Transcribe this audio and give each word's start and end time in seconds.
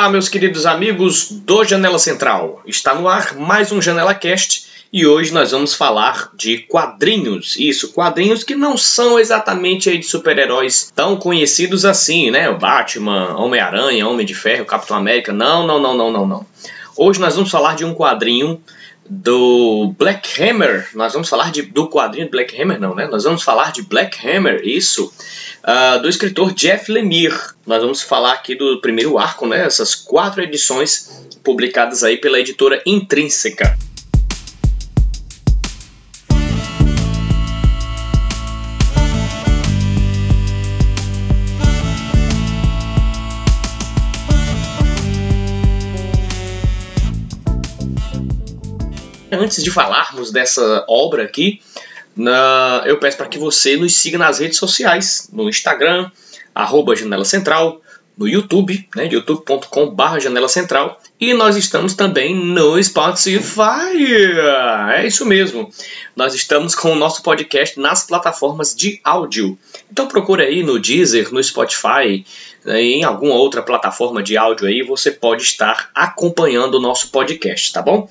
Olá, 0.00 0.08
meus 0.08 0.30
queridos 0.30 0.64
amigos 0.64 1.30
do 1.30 1.62
Janela 1.62 1.98
Central. 1.98 2.62
Está 2.64 2.94
no 2.94 3.06
ar 3.06 3.36
mais 3.36 3.70
um 3.70 3.82
Janela 3.82 4.14
Cast 4.14 4.66
e 4.90 5.06
hoje 5.06 5.30
nós 5.30 5.50
vamos 5.50 5.74
falar 5.74 6.30
de 6.34 6.56
quadrinhos. 6.56 7.54
Isso, 7.58 7.92
quadrinhos 7.92 8.42
que 8.42 8.54
não 8.54 8.78
são 8.78 9.18
exatamente 9.18 9.90
aí 9.90 9.98
de 9.98 10.06
super-heróis 10.06 10.90
tão 10.96 11.18
conhecidos 11.18 11.84
assim, 11.84 12.30
né? 12.30 12.48
O 12.48 12.56
Batman, 12.56 13.36
Homem-Aranha, 13.36 14.08
Homem 14.08 14.24
de 14.24 14.34
Ferro, 14.34 14.64
Capitão 14.64 14.96
América. 14.96 15.34
Não, 15.34 15.66
não, 15.66 15.78
não, 15.78 15.94
não, 15.94 16.10
não, 16.10 16.26
não. 16.26 16.46
Hoje 16.96 17.20
nós 17.20 17.34
vamos 17.34 17.50
falar 17.50 17.76
de 17.76 17.84
um 17.84 17.94
quadrinho 17.94 18.58
do 19.06 19.92
Black 19.98 20.42
Hammer. 20.42 20.88
Nós 20.94 21.12
vamos 21.12 21.28
falar 21.28 21.50
de, 21.50 21.60
do 21.60 21.90
quadrinho 21.90 22.24
de 22.24 22.30
Black 22.30 22.58
Hammer, 22.58 22.80
não, 22.80 22.94
né? 22.94 23.06
Nós 23.06 23.24
vamos 23.24 23.42
falar 23.42 23.70
de 23.70 23.82
Black 23.82 24.26
Hammer, 24.26 24.62
isso, 24.64 25.12
uh, 25.64 26.00
do 26.00 26.08
escritor 26.08 26.52
Jeff 26.52 26.90
Lemire. 26.90 27.36
Nós 27.66 27.82
vamos 27.82 28.02
falar 28.02 28.32
aqui 28.32 28.54
do 28.54 28.80
primeiro 28.80 29.18
arco, 29.18 29.46
né? 29.46 29.64
Essas 29.64 29.94
quatro 29.94 30.42
edições 30.42 31.28
publicadas 31.42 32.02
aí 32.02 32.16
pela 32.16 32.38
editora 32.38 32.82
Intrínseca. 32.86 33.78
Antes 49.32 49.62
de 49.62 49.70
falarmos 49.70 50.30
dessa 50.30 50.84
obra 50.88 51.22
aqui, 51.22 51.62
na, 52.16 52.82
eu 52.86 52.98
peço 52.98 53.16
para 53.16 53.28
que 53.28 53.38
você 53.38 53.76
nos 53.76 53.94
siga 53.96 54.18
nas 54.18 54.38
redes 54.38 54.58
sociais, 54.58 55.28
no 55.32 55.48
Instagram, 55.48 56.10
arroba 56.54 56.96
Janela 56.96 57.24
Central, 57.24 57.80
no 58.20 58.28
YouTube, 58.28 58.86
né, 58.94 59.08
youtube.com.br 59.10 60.20
Janela 60.20 60.48
Central, 60.48 61.00
e 61.18 61.32
nós 61.32 61.56
estamos 61.56 61.94
também 61.94 62.34
no 62.34 62.82
Spotify. 62.82 63.96
É 64.92 65.06
isso 65.06 65.24
mesmo. 65.24 65.70
Nós 66.14 66.34
estamos 66.34 66.74
com 66.74 66.92
o 66.92 66.96
nosso 66.96 67.22
podcast 67.22 67.80
nas 67.80 68.06
plataformas 68.06 68.74
de 68.74 69.00
áudio. 69.02 69.58
Então 69.90 70.06
procura 70.06 70.44
aí 70.44 70.62
no 70.62 70.78
Deezer, 70.78 71.32
no 71.32 71.42
Spotify, 71.42 72.26
né, 72.62 72.82
em 72.82 73.04
alguma 73.04 73.36
outra 73.36 73.62
plataforma 73.62 74.22
de 74.22 74.36
áudio 74.36 74.66
aí, 74.66 74.82
você 74.82 75.10
pode 75.10 75.42
estar 75.42 75.88
acompanhando 75.94 76.74
o 76.74 76.80
nosso 76.80 77.10
podcast, 77.10 77.72
tá 77.72 77.80
bom? 77.80 78.06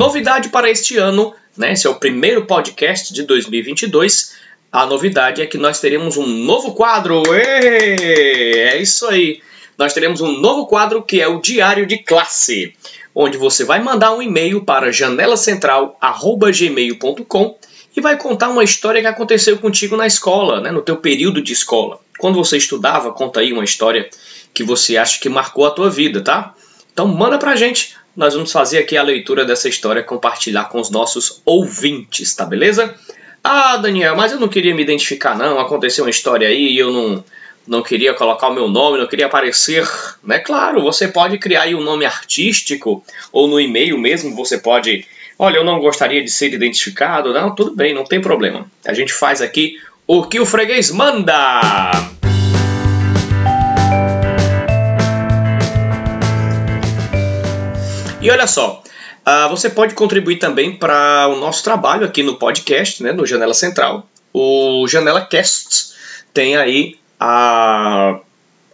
Novidade 0.00 0.48
para 0.48 0.68
este 0.70 0.96
ano, 0.96 1.34
né? 1.54 1.74
Esse 1.74 1.86
é 1.86 1.90
o 1.90 1.94
primeiro 1.94 2.46
podcast 2.46 3.12
de 3.12 3.22
2022. 3.24 4.34
A 4.72 4.86
novidade 4.86 5.42
é 5.42 5.46
que 5.46 5.58
nós 5.58 5.78
teremos 5.78 6.16
um 6.16 6.26
novo 6.26 6.72
quadro. 6.72 7.22
Ei, 7.34 8.60
é 8.60 8.80
isso 8.80 9.06
aí. 9.06 9.42
Nós 9.76 9.92
teremos 9.92 10.22
um 10.22 10.40
novo 10.40 10.66
quadro 10.66 11.02
que 11.02 11.20
é 11.20 11.28
o 11.28 11.38
Diário 11.38 11.84
de 11.84 11.98
Classe, 11.98 12.72
onde 13.14 13.36
você 13.36 13.62
vai 13.62 13.82
mandar 13.82 14.14
um 14.14 14.22
e-mail 14.22 14.64
para 14.64 14.90
janelacentral@gmail.com 14.90 17.58
e 17.94 18.00
vai 18.00 18.16
contar 18.16 18.48
uma 18.48 18.64
história 18.64 19.02
que 19.02 19.06
aconteceu 19.06 19.58
contigo 19.58 19.98
na 19.98 20.06
escola, 20.06 20.62
né, 20.62 20.70
no 20.70 20.80
teu 20.80 20.96
período 20.96 21.42
de 21.42 21.52
escola. 21.52 22.00
Quando 22.18 22.36
você 22.36 22.56
estudava, 22.56 23.12
conta 23.12 23.40
aí 23.40 23.52
uma 23.52 23.64
história 23.64 24.08
que 24.54 24.64
você 24.64 24.96
acha 24.96 25.20
que 25.20 25.28
marcou 25.28 25.66
a 25.66 25.70
tua 25.70 25.90
vida, 25.90 26.22
tá? 26.22 26.54
Então 26.90 27.06
manda 27.06 27.36
pra 27.36 27.54
gente 27.54 27.99
nós 28.16 28.34
vamos 28.34 28.52
fazer 28.52 28.78
aqui 28.78 28.96
a 28.96 29.02
leitura 29.02 29.44
dessa 29.44 29.68
história, 29.68 30.02
compartilhar 30.02 30.64
com 30.64 30.80
os 30.80 30.90
nossos 30.90 31.40
ouvintes, 31.44 32.34
tá 32.34 32.44
beleza? 32.44 32.94
Ah, 33.42 33.76
Daniel, 33.76 34.16
mas 34.16 34.32
eu 34.32 34.40
não 34.40 34.48
queria 34.48 34.74
me 34.74 34.82
identificar 34.82 35.36
não, 35.36 35.58
aconteceu 35.58 36.04
uma 36.04 36.10
história 36.10 36.48
aí 36.48 36.72
e 36.72 36.78
eu 36.78 36.92
não, 36.92 37.24
não 37.66 37.82
queria 37.82 38.12
colocar 38.12 38.48
o 38.48 38.54
meu 38.54 38.68
nome, 38.68 38.98
não 38.98 39.06
queria 39.06 39.26
aparecer, 39.26 39.88
né? 40.22 40.38
Claro, 40.38 40.82
você 40.82 41.08
pode 41.08 41.38
criar 41.38 41.62
aí 41.62 41.74
um 41.74 41.82
nome 41.82 42.04
artístico 42.04 43.02
ou 43.32 43.48
no 43.48 43.60
e-mail 43.60 43.96
mesmo, 43.96 44.34
você 44.34 44.58
pode, 44.58 45.06
olha, 45.38 45.56
eu 45.56 45.64
não 45.64 45.80
gostaria 45.80 46.22
de 46.22 46.30
ser 46.30 46.52
identificado, 46.52 47.32
não, 47.32 47.54
tudo 47.54 47.74
bem, 47.74 47.94
não 47.94 48.04
tem 48.04 48.20
problema. 48.20 48.70
A 48.84 48.92
gente 48.92 49.12
faz 49.12 49.40
aqui 49.40 49.78
o 50.06 50.24
que 50.24 50.40
o 50.40 50.46
freguês 50.46 50.90
manda. 50.90 52.19
E 58.22 58.30
olha 58.30 58.46
só, 58.46 58.82
uh, 59.26 59.48
você 59.48 59.70
pode 59.70 59.94
contribuir 59.94 60.36
também 60.36 60.76
para 60.76 61.26
o 61.28 61.36
nosso 61.36 61.64
trabalho 61.64 62.04
aqui 62.04 62.22
no 62.22 62.36
podcast, 62.36 63.02
né, 63.02 63.12
no 63.12 63.24
Janela 63.24 63.54
Central. 63.54 64.06
O 64.30 64.86
Janela 64.86 65.24
Cast 65.24 65.94
tem 66.34 66.54
aí 66.54 66.98
a 67.18 68.20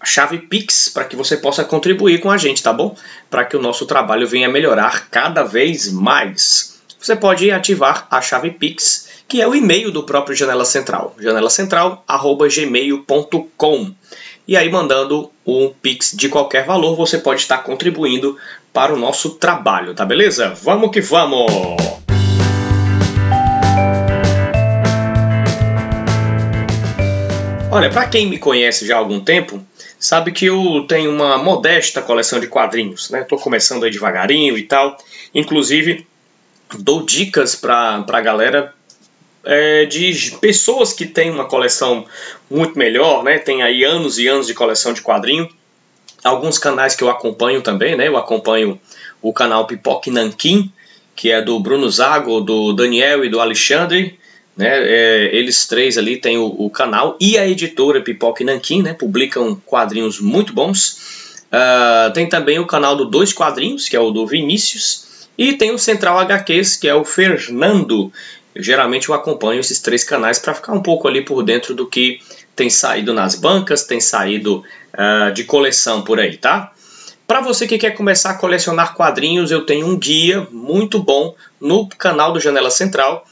chave 0.02 0.38
Pix 0.38 0.88
para 0.88 1.04
que 1.04 1.14
você 1.14 1.36
possa 1.36 1.64
contribuir 1.64 2.20
com 2.20 2.28
a 2.28 2.36
gente, 2.36 2.60
tá 2.60 2.72
bom? 2.72 2.96
Para 3.30 3.44
que 3.44 3.56
o 3.56 3.62
nosso 3.62 3.86
trabalho 3.86 4.26
venha 4.26 4.48
melhorar 4.48 5.08
cada 5.10 5.44
vez 5.44 5.92
mais. 5.92 6.80
Você 6.98 7.14
pode 7.14 7.48
ativar 7.50 8.08
a 8.10 8.20
chave 8.20 8.50
Pix, 8.50 9.22
que 9.28 9.40
é 9.40 9.46
o 9.46 9.54
e-mail 9.54 9.92
do 9.92 10.02
próprio 10.02 10.34
Janela 10.34 10.64
Central, 10.64 11.14
janelacentral@gmail.com. 11.20 13.94
E 14.48 14.56
aí 14.56 14.70
mandando 14.70 15.30
um 15.44 15.70
Pix 15.70 16.12
de 16.16 16.28
qualquer 16.28 16.64
valor, 16.64 16.96
você 16.96 17.18
pode 17.18 17.40
estar 17.40 17.58
contribuindo 17.58 18.36
para 18.76 18.92
o 18.92 18.98
nosso 18.98 19.30
trabalho, 19.30 19.94
tá 19.94 20.04
beleza? 20.04 20.50
Vamos 20.62 20.90
que 20.90 21.00
vamos! 21.00 21.50
Olha, 27.70 27.88
para 27.88 28.06
quem 28.06 28.26
me 28.26 28.36
conhece 28.36 28.86
já 28.86 28.96
há 28.96 28.98
algum 28.98 29.18
tempo, 29.18 29.64
sabe 29.98 30.30
que 30.30 30.44
eu 30.44 30.84
tenho 30.86 31.10
uma 31.10 31.38
modesta 31.38 32.02
coleção 32.02 32.38
de 32.38 32.48
quadrinhos, 32.48 33.08
né? 33.08 33.22
Tô 33.22 33.38
começando 33.38 33.84
aí 33.84 33.90
devagarinho 33.90 34.58
e 34.58 34.64
tal. 34.64 34.98
Inclusive, 35.34 36.06
dou 36.78 37.02
dicas 37.02 37.54
para 37.54 38.04
a 38.06 38.20
galera 38.20 38.74
é, 39.42 39.86
de 39.86 40.36
pessoas 40.38 40.92
que 40.92 41.06
têm 41.06 41.30
uma 41.30 41.46
coleção 41.46 42.04
muito 42.50 42.78
melhor, 42.78 43.24
né? 43.24 43.38
Tem 43.38 43.62
aí 43.62 43.84
anos 43.84 44.18
e 44.18 44.28
anos 44.28 44.46
de 44.46 44.52
coleção 44.52 44.92
de 44.92 45.00
quadrinho 45.00 45.48
alguns 46.24 46.58
canais 46.58 46.94
que 46.94 47.04
eu 47.04 47.10
acompanho 47.10 47.62
também, 47.62 47.96
né? 47.96 48.08
Eu 48.08 48.16
acompanho 48.16 48.80
o 49.22 49.32
canal 49.32 49.66
Pipoque 49.66 50.10
Nankin, 50.10 50.70
que 51.14 51.30
é 51.30 51.40
do 51.40 51.58
Bruno 51.60 51.90
Zago, 51.90 52.40
do 52.40 52.72
Daniel 52.72 53.24
e 53.24 53.28
do 53.28 53.40
Alexandre, 53.40 54.18
né? 54.56 54.68
É, 54.68 55.30
eles 55.36 55.66
três 55.66 55.98
ali 55.98 56.16
têm 56.16 56.38
o, 56.38 56.46
o, 56.46 56.70
canal 56.70 57.16
e 57.20 57.36
a 57.36 57.46
editora 57.46 58.00
Pipoque 58.00 58.44
Nankin, 58.44 58.82
né? 58.82 58.94
Publicam 58.94 59.54
quadrinhos 59.66 60.20
muito 60.20 60.52
bons. 60.52 61.36
Uh, 61.46 62.12
tem 62.12 62.28
também 62.28 62.58
o 62.58 62.66
canal 62.66 62.96
do 62.96 63.04
Dois 63.04 63.32
Quadrinhos, 63.32 63.88
que 63.88 63.96
é 63.96 64.00
o 64.00 64.10
do 64.10 64.26
Vinícius, 64.26 65.28
e 65.38 65.52
tem 65.52 65.70
o 65.70 65.78
Central 65.78 66.18
HQs, 66.18 66.76
que 66.76 66.88
é 66.88 66.94
o 66.94 67.04
Fernando. 67.04 68.12
Eu 68.54 68.62
geralmente 68.62 69.08
eu 69.08 69.14
acompanho 69.14 69.60
esses 69.60 69.78
três 69.78 70.02
canais 70.02 70.38
para 70.38 70.54
ficar 70.54 70.72
um 70.72 70.82
pouco 70.82 71.06
ali 71.06 71.22
por 71.22 71.42
dentro 71.42 71.74
do 71.74 71.86
que 71.86 72.20
tem 72.56 72.70
saído 72.70 73.12
nas 73.12 73.34
bancas, 73.34 73.84
tem 73.84 74.00
saído 74.00 74.64
uh, 74.94 75.32
de 75.32 75.44
coleção 75.44 76.02
por 76.02 76.18
aí, 76.18 76.38
tá? 76.38 76.72
Para 77.26 77.40
você 77.40 77.66
que 77.66 77.76
quer 77.76 77.90
começar 77.90 78.30
a 78.30 78.34
colecionar 78.34 78.94
quadrinhos, 78.94 79.50
eu 79.50 79.66
tenho 79.66 79.86
um 79.86 79.98
guia 79.98 80.46
muito 80.50 80.98
bom 80.98 81.34
no 81.60 81.88
canal 81.88 82.32
do 82.32 82.40
Janela 82.40 82.70
Central, 82.70 83.26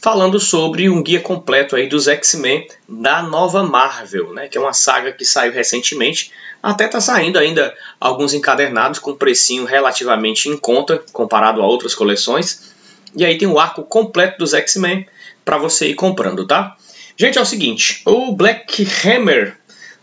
falando 0.00 0.40
sobre 0.40 0.88
um 0.88 1.02
guia 1.02 1.20
completo 1.20 1.76
aí 1.76 1.86
dos 1.86 2.08
X-Men 2.08 2.66
da 2.88 3.22
nova 3.22 3.62
Marvel, 3.62 4.32
né, 4.32 4.48
que 4.48 4.56
é 4.56 4.60
uma 4.60 4.72
saga 4.72 5.12
que 5.12 5.24
saiu 5.24 5.52
recentemente. 5.52 6.32
Até 6.62 6.88
tá 6.88 7.00
saindo 7.00 7.38
ainda 7.38 7.74
alguns 8.00 8.32
encadernados 8.32 8.98
com 8.98 9.14
precinho 9.14 9.64
relativamente 9.64 10.48
em 10.48 10.56
conta 10.56 11.02
comparado 11.12 11.60
a 11.60 11.66
outras 11.66 11.94
coleções. 11.94 12.72
E 13.14 13.24
aí 13.24 13.36
tem 13.36 13.48
o 13.48 13.58
arco 13.58 13.82
completo 13.82 14.38
dos 14.38 14.54
X-Men 14.54 15.06
para 15.44 15.58
você 15.58 15.88
ir 15.88 15.94
comprando, 15.94 16.46
tá? 16.46 16.76
Gente, 17.20 17.36
é 17.36 17.42
o 17.42 17.44
seguinte, 17.44 18.00
o 18.06 18.32
Black 18.32 18.82
Hammer 19.04 19.54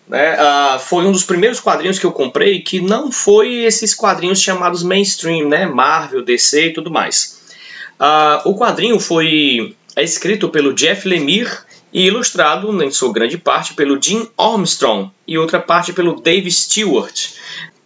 né, 0.08 0.38
uh, 0.40 0.78
foi 0.78 1.04
um 1.04 1.12
dos 1.12 1.24
primeiros 1.24 1.60
quadrinhos 1.60 1.98
que 1.98 2.06
eu 2.06 2.12
comprei 2.12 2.62
que 2.62 2.80
não 2.80 3.12
foi 3.12 3.64
esses 3.64 3.96
quadrinhos 3.96 4.40
chamados 4.40 4.84
mainstream, 4.84 5.50
né, 5.50 5.66
Marvel, 5.66 6.24
DC 6.24 6.68
e 6.68 6.74
tudo 6.74 6.92
mais. 6.92 7.42
Uh, 8.00 8.48
o 8.48 8.56
quadrinho 8.56 9.00
foi 9.00 9.76
é 9.96 10.04
escrito 10.04 10.50
pelo 10.50 10.76
Jeff 10.76 11.10
Lemire 11.10 11.50
e 11.92 12.06
ilustrado, 12.06 12.84
em 12.84 12.92
sua 12.92 13.12
grande 13.12 13.36
parte, 13.36 13.74
pelo 13.74 14.00
Jim 14.00 14.30
Armstrong 14.38 15.10
e 15.28 15.40
outra 15.40 15.60
parte 15.60 15.94
pelo 15.94 16.22
Dave 16.22 16.52
Stewart. 16.52 17.30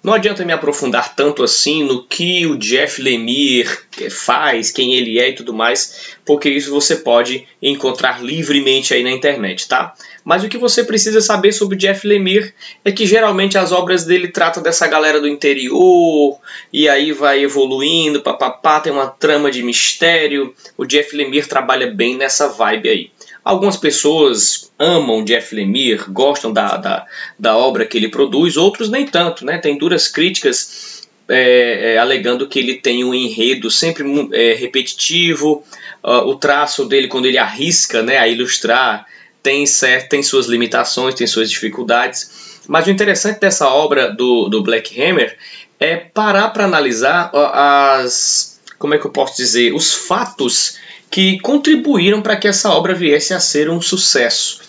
Não 0.04 0.14
adianta 0.14 0.44
me 0.44 0.52
aprofundar 0.52 1.16
tanto 1.16 1.44
assim 1.44 1.84
no 1.84 2.04
que 2.04 2.48
o 2.48 2.58
Jeff 2.58 3.00
Lemire 3.00 3.70
faz, 4.10 4.72
quem 4.72 4.96
ele 4.96 5.20
é 5.20 5.30
e 5.30 5.36
tudo 5.36 5.54
mais, 5.54 6.16
porque 6.26 6.50
isso 6.50 6.72
você 6.72 6.96
pode 6.96 7.48
encontrar 7.62 8.24
livremente 8.24 8.96
aí 8.96 9.04
na 9.04 9.12
internet, 9.12 9.68
tá? 9.68 9.94
Mas 10.24 10.44
o 10.44 10.50
que 10.50 10.58
você 10.58 10.84
precisa 10.84 11.22
saber 11.22 11.52
sobre 11.52 11.76
o 11.76 11.78
Jeff 11.78 12.08
Lemire 12.08 12.52
é 12.84 12.92
que 12.92 13.06
geralmente 13.06 13.60
as 13.60 13.72
obras 13.72 14.04
dele 14.04 14.30
tratam 14.30 14.64
dessa 14.64 14.88
galera 14.88 15.22
do 15.22 15.28
interior 15.28 16.40
e 16.74 16.90
aí 16.90 17.12
vai 17.12 17.44
evoluindo, 17.44 18.22
papapá, 18.22 18.80
tem 18.80 18.92
uma 18.92 19.08
trama 19.08 19.52
de 19.52 19.62
mistério. 19.62 20.54
O 20.76 20.86
Jeff 20.86 21.16
Lemire 21.16 21.46
trabalha 21.46 21.88
bem 21.92 22.18
nessa 22.18 22.48
vibe 22.48 22.90
aí. 22.90 23.12
Algumas 23.44 23.76
pessoas 23.76 24.72
amam 24.78 25.24
Jeff 25.24 25.56
Lemire, 25.56 26.04
gostam 26.10 26.54
da, 26.54 26.78
da, 26.78 27.08
da 27.40 27.58
obra 27.58 27.86
que 27.86 27.98
ele 27.98 28.08
produz, 28.08 28.56
outros 28.56 28.90
nem 28.90 29.06
tanto, 29.06 29.46
né? 29.46 29.58
Tem 29.58 29.78
duras 29.78 30.08
críticas 30.08 31.08
é, 31.28 31.94
é, 31.94 31.98
alegando 31.98 32.48
que 32.48 32.60
ele 32.60 32.76
tem 32.76 33.04
um 33.04 33.14
enredo 33.14 33.72
sempre 33.72 34.04
é, 34.34 34.54
repetitivo, 34.54 35.64
uh, 36.04 36.28
o 36.28 36.36
traço 36.36 36.86
dele 36.86 37.08
quando 37.08 37.26
ele 37.26 37.38
arrisca 37.38 38.04
né, 38.04 38.18
a 38.18 38.28
ilustrar 38.28 39.08
tem, 39.42 39.66
certo, 39.66 40.10
tem 40.10 40.22
suas 40.22 40.48
limitações, 40.48 41.16
tem 41.16 41.26
suas 41.26 41.50
dificuldades. 41.50 42.62
Mas 42.68 42.86
o 42.86 42.92
interessante 42.92 43.40
dessa 43.40 43.68
obra 43.68 44.12
do, 44.12 44.50
do 44.50 44.62
Black 44.62 45.02
Hammer 45.02 45.36
é 45.80 45.96
parar 45.96 46.50
para 46.50 46.66
analisar 46.66 47.32
as. 47.34 48.60
Como 48.78 48.94
é 48.94 48.98
que 48.98 49.06
eu 49.06 49.12
posso 49.12 49.36
dizer? 49.38 49.74
Os 49.74 49.94
fatos 49.94 50.78
que 51.12 51.38
contribuíram 51.42 52.22
para 52.22 52.38
que 52.38 52.48
essa 52.48 52.70
obra 52.72 52.96
viesse 52.96 53.34
a 53.34 53.40
ser 53.40 53.70
um 53.70 53.82
sucesso. 53.82 54.62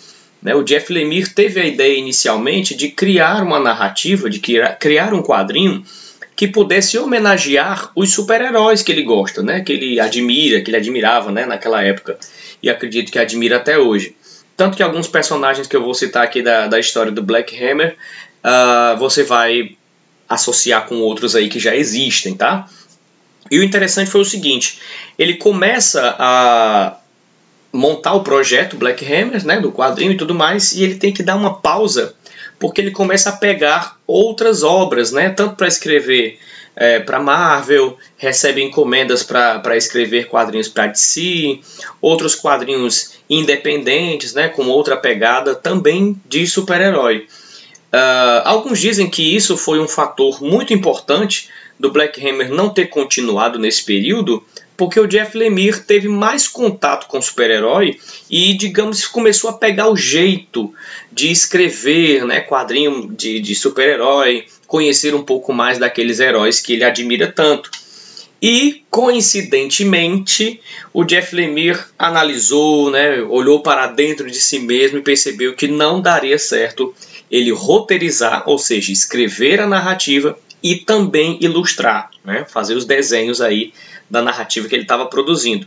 Né? 0.43 0.53
O 0.55 0.65
Jeff 0.65 0.93
Lemire 0.93 1.31
teve 1.31 1.61
a 1.61 1.65
ideia 1.65 1.97
inicialmente 1.97 2.75
de 2.75 2.89
criar 2.89 3.45
uma 3.45 3.61
narrativa, 3.61 4.29
de 4.29 4.41
criar 4.41 5.15
um 5.15 5.23
quadrinho 5.23 5.85
que 6.35 6.49
pudesse 6.49 6.99
homenagear 6.99 7.93
os 7.95 8.13
super-heróis 8.13 8.83
que 8.83 8.91
ele 8.91 9.05
gosta, 9.05 9.41
né? 9.41 9.61
que 9.61 9.73
ele 9.73 10.01
admira, 10.01 10.61
que 10.61 10.71
ele 10.71 10.79
admirava 10.79 11.31
né? 11.31 11.47
naquela 11.47 11.81
época 11.81 12.19
e 12.61 12.69
acredito 12.69 13.13
que 13.13 13.21
admira 13.21 13.59
até 13.59 13.79
hoje. 13.79 14.17
Tanto 14.57 14.77
que 14.77 14.83
alguns 14.83 15.07
personagens 15.07 15.69
que 15.69 15.77
eu 15.77 15.83
vou 15.83 15.95
citar 15.95 16.25
aqui 16.25 16.43
da, 16.43 16.67
da 16.67 16.79
história 16.81 17.13
do 17.13 17.23
Black 17.23 17.57
Hammer, 17.57 17.97
uh, 18.45 18.99
você 18.99 19.23
vai 19.23 19.77
associar 20.29 20.87
com 20.87 20.97
outros 20.97 21.37
aí 21.37 21.49
que 21.49 21.61
já 21.61 21.75
existem, 21.75 22.35
tá? 22.35 22.69
E 23.51 23.59
o 23.59 23.65
interessante 23.65 24.11
foi 24.11 24.21
o 24.21 24.25
seguinte: 24.25 24.81
ele 25.19 25.35
começa 25.35 26.17
a 26.19 26.97
montar 27.73 28.15
o 28.15 28.23
projeto 28.23 28.77
Black 28.77 29.05
Hammer, 29.05 29.45
né, 29.47 29.61
do 29.61 29.73
quadrinho 29.73 30.13
e 30.13 30.17
tudo 30.17 30.35
mais, 30.35 30.73
e 30.73 30.85
ele 30.85 30.97
tem 30.97 31.13
que 31.13 31.23
dar 31.23 31.37
uma 31.37 31.55
pausa 31.55 32.15
porque 32.63 32.81
ele 32.81 32.93
começa 32.93 33.31
a 33.31 33.33
pegar 33.33 33.99
outras 34.07 34.63
obras, 34.63 35.11
né, 35.11 35.31
tanto 35.31 35.57
para 35.57 35.67
escrever 35.67 36.39
é, 36.77 37.01
para 37.01 37.19
Marvel, 37.19 37.99
recebe 38.17 38.63
encomendas 38.63 39.25
para 39.25 39.77
escrever 39.77 40.29
quadrinhos 40.29 40.69
para 40.69 40.87
DC, 40.87 41.59
outros 42.01 42.37
quadrinhos 42.37 43.15
independentes, 43.29 44.33
né, 44.33 44.49
com 44.49 44.67
outra 44.69 44.97
pegada 44.97 45.57
também 45.57 46.17
de 46.29 46.47
super-herói. 46.47 47.27
Uh, 47.93 48.41
alguns 48.45 48.79
dizem 48.79 49.11
que 49.11 49.35
isso 49.37 49.55
foi 49.57 49.79
um 49.79 49.89
fator 49.89 50.41
muito 50.43 50.73
importante 50.73 51.51
do 51.83 51.91
Black 51.91 52.25
Hammer 52.25 52.49
não 52.49 52.71
ter 52.71 52.87
continuado 52.87 53.59
nesse 53.59 53.85
período, 53.85 54.41
porque 54.77 55.01
o 55.01 55.07
Jeff 55.09 55.37
Lemire 55.37 55.81
teve 55.81 56.07
mais 56.07 56.47
contato 56.47 57.09
com 57.09 57.19
o 57.19 57.23
super-herói 57.23 57.99
e, 58.31 58.57
digamos, 58.57 59.05
começou 59.05 59.51
a 59.51 59.55
pegar 59.55 59.89
o 59.89 59.97
jeito 59.97 60.73
de 61.11 61.33
escrever 61.33 62.25
né, 62.25 62.41
quadrinho 62.41 63.13
de, 63.13 63.41
de 63.41 63.55
super-herói, 63.57 64.47
conhecer 64.65 65.13
um 65.13 65.25
pouco 65.25 65.53
mais 65.53 65.77
daqueles 65.77 66.21
heróis 66.21 66.61
que 66.61 66.75
ele 66.75 66.85
admira 66.85 67.33
tanto. 67.33 67.69
E, 68.41 68.85
coincidentemente, 68.89 70.61
o 70.93 71.03
Jeff 71.03 71.35
Lemire 71.35 71.81
analisou, 71.99 72.93
né, 72.93 73.21
olhou 73.23 73.61
para 73.61 73.89
dentro 73.89 74.31
de 74.31 74.41
si 74.41 74.61
mesmo 74.61 74.99
e 74.99 75.03
percebeu 75.03 75.57
que 75.57 75.67
não 75.67 76.01
daria 76.01 76.39
certo 76.39 76.95
ele 77.29 77.51
roteirizar, 77.51 78.45
ou 78.47 78.57
seja, 78.57 78.93
escrever 78.93 79.61
a 79.61 79.67
narrativa 79.67 80.39
e 80.63 80.77
também 80.77 81.39
ilustrar, 81.41 82.11
né, 82.25 82.45
fazer 82.49 82.75
os 82.75 82.85
desenhos 82.85 83.41
aí 83.41 83.73
da 84.09 84.23
narrativa 84.23 84.69
que 84.69 84.75
ele 84.75 84.83
estava 84.83 85.07
produzindo. 85.07 85.67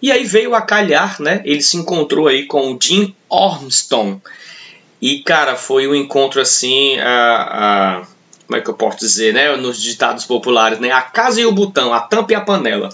E 0.00 0.12
aí 0.12 0.24
veio 0.24 0.54
a 0.54 0.60
calhar, 0.60 1.20
né, 1.20 1.42
ele 1.44 1.62
se 1.62 1.76
encontrou 1.76 2.28
aí 2.28 2.46
com 2.46 2.72
o 2.72 2.78
Jim 2.80 3.14
Ormston. 3.28 4.20
E, 5.00 5.20
cara, 5.20 5.56
foi 5.56 5.86
um 5.88 5.94
encontro 5.94 6.40
assim, 6.40 6.98
a, 6.98 8.02
a 8.02 8.06
como 8.46 8.56
é 8.56 8.60
que 8.60 8.70
eu 8.70 8.74
posso 8.74 8.98
dizer, 8.98 9.34
né, 9.34 9.56
nos 9.56 9.82
ditados 9.82 10.24
populares, 10.24 10.78
né, 10.78 10.92
a 10.92 11.02
casa 11.02 11.40
e 11.40 11.46
o 11.46 11.52
botão, 11.52 11.92
a 11.92 12.00
tampa 12.00 12.32
e 12.32 12.36
a 12.36 12.40
panela. 12.40 12.90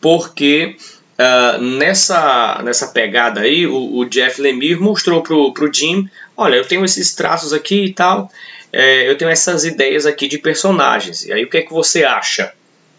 Porque 0.00 0.76
Uh, 1.12 1.60
nessa, 1.60 2.60
nessa 2.64 2.88
pegada 2.88 3.42
aí, 3.42 3.66
o, 3.66 3.98
o, 3.98 4.04
Jeff 4.06 4.40
Lemire 4.40 4.80
mostrou 4.80 5.22
pro, 5.22 5.52
pro 5.52 5.72
Jim, 5.72 6.08
olha, 6.36 6.56
eu 6.56 6.66
tenho 6.66 6.84
esses 6.84 7.14
traços 7.14 7.52
aqui 7.52 7.84
e 7.84 7.92
tal, 7.92 8.30
é, 8.72 9.08
eu 9.08 9.16
tenho 9.18 9.30
essas 9.30 9.64
ideias 9.64 10.06
aqui 10.06 10.26
de 10.26 10.38
personagens, 10.38 11.24
e 11.24 11.32
aí 11.32 11.44
o 11.44 11.50
que 11.50 11.58
é 11.58 11.62
que 11.62 11.72
você 11.72 12.04
acha? 12.04 12.52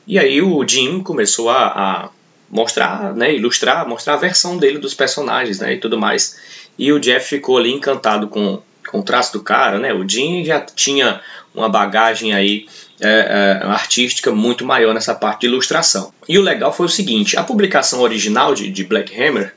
E 0.06 0.20
aí 0.20 0.42
o 0.42 0.66
Jim 0.68 1.02
começou 1.02 1.50
a, 1.50 1.66
a 1.66 2.10
mostrar, 2.50 3.14
né, 3.16 3.34
ilustrar, 3.34 3.88
mostrar 3.88 4.14
a 4.14 4.18
versão 4.18 4.58
dele 4.58 4.78
dos 4.78 4.94
personagens, 4.94 5.60
né, 5.60 5.74
e 5.74 5.78
tudo 5.80 5.98
mais, 5.98 6.38
e 6.78 6.92
o 6.92 7.00
Jeff 7.00 7.28
ficou 7.28 7.58
ali 7.58 7.72
encantado 7.72 8.28
com, 8.28 8.62
com 8.90 9.00
o 9.00 9.04
traço 9.04 9.34
do 9.34 9.42
cara, 9.42 9.80
né, 9.80 9.94
o 9.94 10.08
Jim 10.08 10.46
já 10.46 10.60
tinha 10.62 11.22
uma 11.54 11.70
bagagem 11.70 12.34
aí 12.34 12.68
é, 13.02 13.60
é, 13.62 13.66
artística 13.66 14.32
muito 14.32 14.66
maior 14.66 14.94
nessa 14.94 15.14
parte 15.14 15.42
de 15.42 15.48
ilustração. 15.48 16.14
E 16.28 16.38
o 16.38 16.42
legal 16.42 16.72
foi 16.72 16.86
o 16.86 16.90
seguinte: 16.90 17.38
a 17.38 17.44
publicação 17.44 18.02
original 18.02 18.56
de, 18.56 18.72
de 18.72 18.84
Black 18.84 19.14
Hammer, 19.22 19.54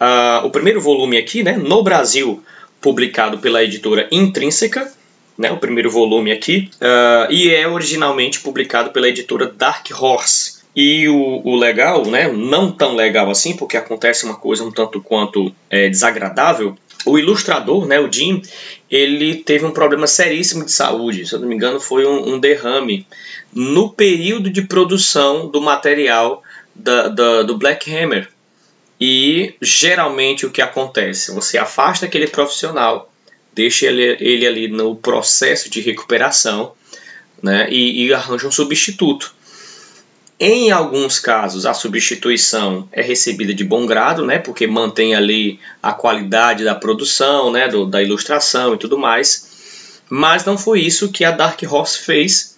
uh, 0.00 0.46
o 0.46 0.50
primeiro 0.50 0.80
volume 0.80 1.16
aqui, 1.16 1.42
né, 1.42 1.56
no 1.56 1.82
Brasil, 1.82 2.42
publicado 2.80 3.38
pela 3.38 3.62
editora 3.62 4.08
Intrínseca, 4.10 4.90
né, 5.38 5.50
o 5.50 5.58
primeiro 5.58 5.90
volume 5.90 6.32
aqui, 6.32 6.70
uh, 6.76 7.30
e 7.30 7.54
é 7.54 7.68
originalmente 7.68 8.40
publicado 8.40 8.90
pela 8.90 9.08
editora 9.08 9.46
Dark 9.46 9.86
Horse. 9.90 10.56
E 10.74 11.08
o, 11.08 11.40
o, 11.42 11.56
legal, 11.56 12.04
né, 12.04 12.28
não 12.30 12.70
tão 12.70 12.94
legal 12.94 13.30
assim, 13.30 13.56
porque 13.56 13.78
acontece 13.78 14.26
uma 14.26 14.36
coisa 14.36 14.62
um 14.62 14.70
tanto 14.70 15.00
quanto 15.00 15.50
é, 15.70 15.88
desagradável, 15.88 16.76
o 17.06 17.18
ilustrador, 17.18 17.86
né, 17.86 17.98
o 17.98 18.12
Jim, 18.12 18.42
ele 18.90 19.36
teve 19.36 19.64
um 19.64 19.70
problema 19.70 20.06
seríssimo 20.06 20.64
de 20.64 20.72
saúde, 20.72 21.26
se 21.26 21.34
eu 21.34 21.40
não 21.40 21.48
me 21.48 21.54
engano 21.54 21.80
foi 21.80 22.04
um, 22.04 22.34
um 22.34 22.38
derrame, 22.38 23.06
no 23.54 23.88
período 23.88 24.50
de 24.50 24.62
produção 24.62 25.48
do 25.48 25.62
material 25.62 26.42
da, 26.74 27.08
da, 27.08 27.42
do 27.42 27.56
Black 27.56 27.90
Hammer. 27.94 28.28
E 29.00 29.54
geralmente 29.60 30.46
o 30.46 30.50
que 30.50 30.62
acontece? 30.62 31.34
Você 31.34 31.56
afasta 31.58 32.06
aquele 32.06 32.26
profissional, 32.26 33.10
deixa 33.56 33.86
ele, 33.86 34.18
ele 34.20 34.46
ali 34.46 34.68
no 34.68 34.94
processo 34.94 35.70
de 35.70 35.80
recuperação 35.80 36.74
né, 37.42 37.66
e, 37.70 38.04
e 38.04 38.12
arranja 38.12 38.46
um 38.46 38.52
substituto. 38.52 39.34
Em 40.38 40.70
alguns 40.70 41.18
casos, 41.18 41.64
a 41.64 41.72
substituição 41.72 42.86
é 42.92 43.00
recebida 43.00 43.54
de 43.54 43.64
bom 43.64 43.86
grado, 43.86 44.26
né, 44.26 44.38
porque 44.38 44.66
mantém 44.66 45.14
ali 45.14 45.58
a 45.82 45.94
qualidade 45.94 46.62
da 46.62 46.74
produção, 46.74 47.50
né, 47.50 47.66
do, 47.66 47.86
da 47.86 48.02
ilustração 48.02 48.74
e 48.74 48.78
tudo 48.78 48.98
mais. 48.98 50.02
Mas 50.10 50.44
não 50.44 50.58
foi 50.58 50.82
isso 50.82 51.10
que 51.10 51.24
a 51.24 51.30
Dark 51.30 51.58
Horse 51.62 52.00
fez. 52.00 52.56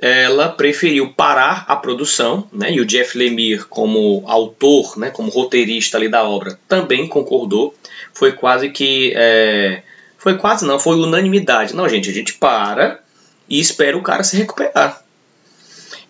Ela 0.00 0.48
preferiu 0.48 1.12
parar 1.12 1.64
a 1.66 1.74
produção, 1.74 2.48
né, 2.52 2.72
e 2.72 2.80
o 2.80 2.86
Jeff 2.86 3.18
Lemire, 3.18 3.64
como 3.64 4.22
autor, 4.26 4.96
né, 4.96 5.10
como 5.10 5.30
roteirista 5.30 5.96
ali 5.96 6.08
da 6.08 6.22
obra, 6.22 6.56
também 6.68 7.08
concordou. 7.08 7.74
Foi 8.14 8.30
quase 8.30 8.70
que. 8.70 9.12
É, 9.16 9.82
foi 10.22 10.38
quase 10.38 10.64
não, 10.64 10.78
foi 10.78 10.96
unanimidade. 10.96 11.74
Não, 11.74 11.88
gente, 11.88 12.08
a 12.08 12.12
gente 12.12 12.34
para 12.34 13.00
e 13.48 13.58
espera 13.58 13.98
o 13.98 14.02
cara 14.02 14.22
se 14.22 14.36
recuperar. 14.36 15.02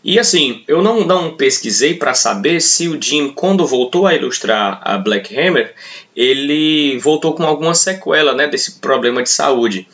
E 0.05 0.19
assim, 0.19 0.63
eu 0.69 0.83
não, 0.83 1.07
não 1.07 1.35
pesquisei 1.35 1.95
para 1.95 2.13
saber 2.13 2.61
se 2.61 2.89
o 2.89 3.01
Jim, 3.01 3.33
quando 3.33 3.67
voltou 3.67 4.07
a 4.07 4.15
ilustrar 4.15 4.81
a 4.83 4.99
Black 4.99 5.35
Hammer, 5.35 5.75
ele 6.15 6.99
voltou 6.99 7.35
com 7.35 7.45
alguma 7.45 7.75
sequela 7.75 8.35
né, 8.35 8.47
desse 8.47 8.81
problema 8.81 9.23
de 9.23 9.31
saúde. 9.31 9.89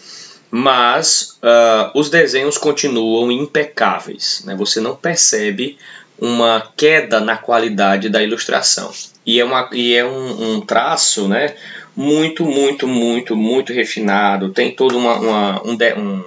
Mas 0.50 1.38
uh, 1.42 1.96
os 1.96 2.10
desenhos 2.10 2.58
continuam 2.58 3.30
impecáveis. 3.30 4.42
Né? 4.44 4.56
Você 4.56 4.80
não 4.80 4.96
percebe 4.96 5.78
uma 6.18 6.72
queda 6.76 7.20
na 7.20 7.36
qualidade 7.36 8.08
da 8.08 8.20
ilustração. 8.20 8.90
E 9.24 9.38
é, 9.38 9.44
uma, 9.44 9.68
e 9.72 9.94
é 9.94 10.04
um, 10.04 10.54
um 10.54 10.60
traço 10.60 11.28
né, 11.28 11.54
muito, 11.98 12.44
muito, 12.44 12.86
muito, 12.86 13.34
muito 13.34 13.72
refinado. 13.72 14.50
Tem 14.50 14.70
todo 14.70 14.96
uma, 14.96 15.14
uma 15.16 15.62
um, 15.64 15.76
um 16.00 16.24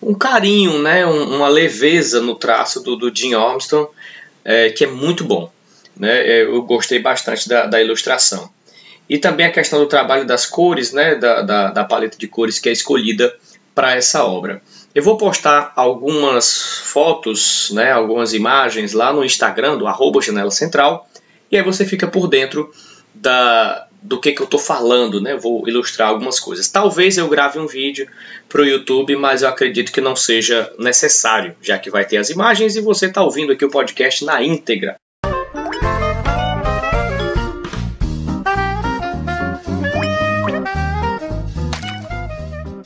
um 0.00 0.14
carinho, 0.14 0.80
né, 0.80 1.04
um, 1.04 1.36
uma 1.36 1.48
leveza 1.48 2.20
no 2.20 2.36
traço 2.36 2.80
do, 2.80 2.94
do 2.94 3.12
Jim 3.12 3.34
Armstrong, 3.34 3.90
é, 4.44 4.70
que 4.70 4.84
é 4.84 4.86
muito 4.86 5.24
bom. 5.24 5.50
Né? 5.96 6.18
É, 6.18 6.42
eu 6.42 6.62
gostei 6.62 7.00
bastante 7.00 7.48
da, 7.48 7.66
da, 7.66 7.82
ilustração. 7.82 8.48
E 9.08 9.18
também 9.18 9.46
a 9.46 9.50
questão 9.50 9.80
do 9.80 9.86
trabalho 9.86 10.24
das 10.24 10.46
cores, 10.46 10.92
né, 10.92 11.16
da, 11.16 11.42
da, 11.42 11.70
da 11.72 11.84
paleta 11.84 12.16
de 12.16 12.28
cores 12.28 12.60
que 12.60 12.68
é 12.68 12.72
escolhida 12.72 13.34
para 13.74 13.96
essa 13.96 14.24
obra. 14.24 14.62
Eu 14.94 15.02
vou 15.02 15.16
postar 15.16 15.72
algumas 15.74 16.78
fotos, 16.84 17.70
né, 17.72 17.90
algumas 17.90 18.32
imagens 18.32 18.92
lá 18.92 19.12
no 19.12 19.24
Instagram 19.24 19.78
do 19.78 19.88
arroba 19.88 20.22
Janela 20.22 20.52
Central, 20.52 21.08
e 21.50 21.56
aí 21.56 21.62
você 21.64 21.84
fica 21.84 22.06
por 22.06 22.28
dentro 22.28 22.70
da, 23.12 23.85
do 24.02 24.20
que, 24.20 24.32
que 24.32 24.40
eu 24.40 24.44
estou 24.44 24.60
falando, 24.60 25.20
né? 25.20 25.36
Vou 25.36 25.68
ilustrar 25.68 26.08
algumas 26.08 26.38
coisas. 26.38 26.68
Talvez 26.68 27.18
eu 27.18 27.28
grave 27.28 27.58
um 27.58 27.66
vídeo 27.66 28.08
para 28.48 28.62
o 28.62 28.64
YouTube, 28.64 29.16
mas 29.16 29.42
eu 29.42 29.48
acredito 29.48 29.92
que 29.92 30.00
não 30.00 30.14
seja 30.14 30.72
necessário, 30.78 31.56
já 31.60 31.78
que 31.78 31.90
vai 31.90 32.04
ter 32.04 32.16
as 32.18 32.30
imagens 32.30 32.76
e 32.76 32.80
você 32.80 33.06
está 33.06 33.22
ouvindo 33.22 33.52
aqui 33.52 33.64
o 33.64 33.70
podcast 33.70 34.24
na 34.24 34.42
íntegra. 34.42 34.96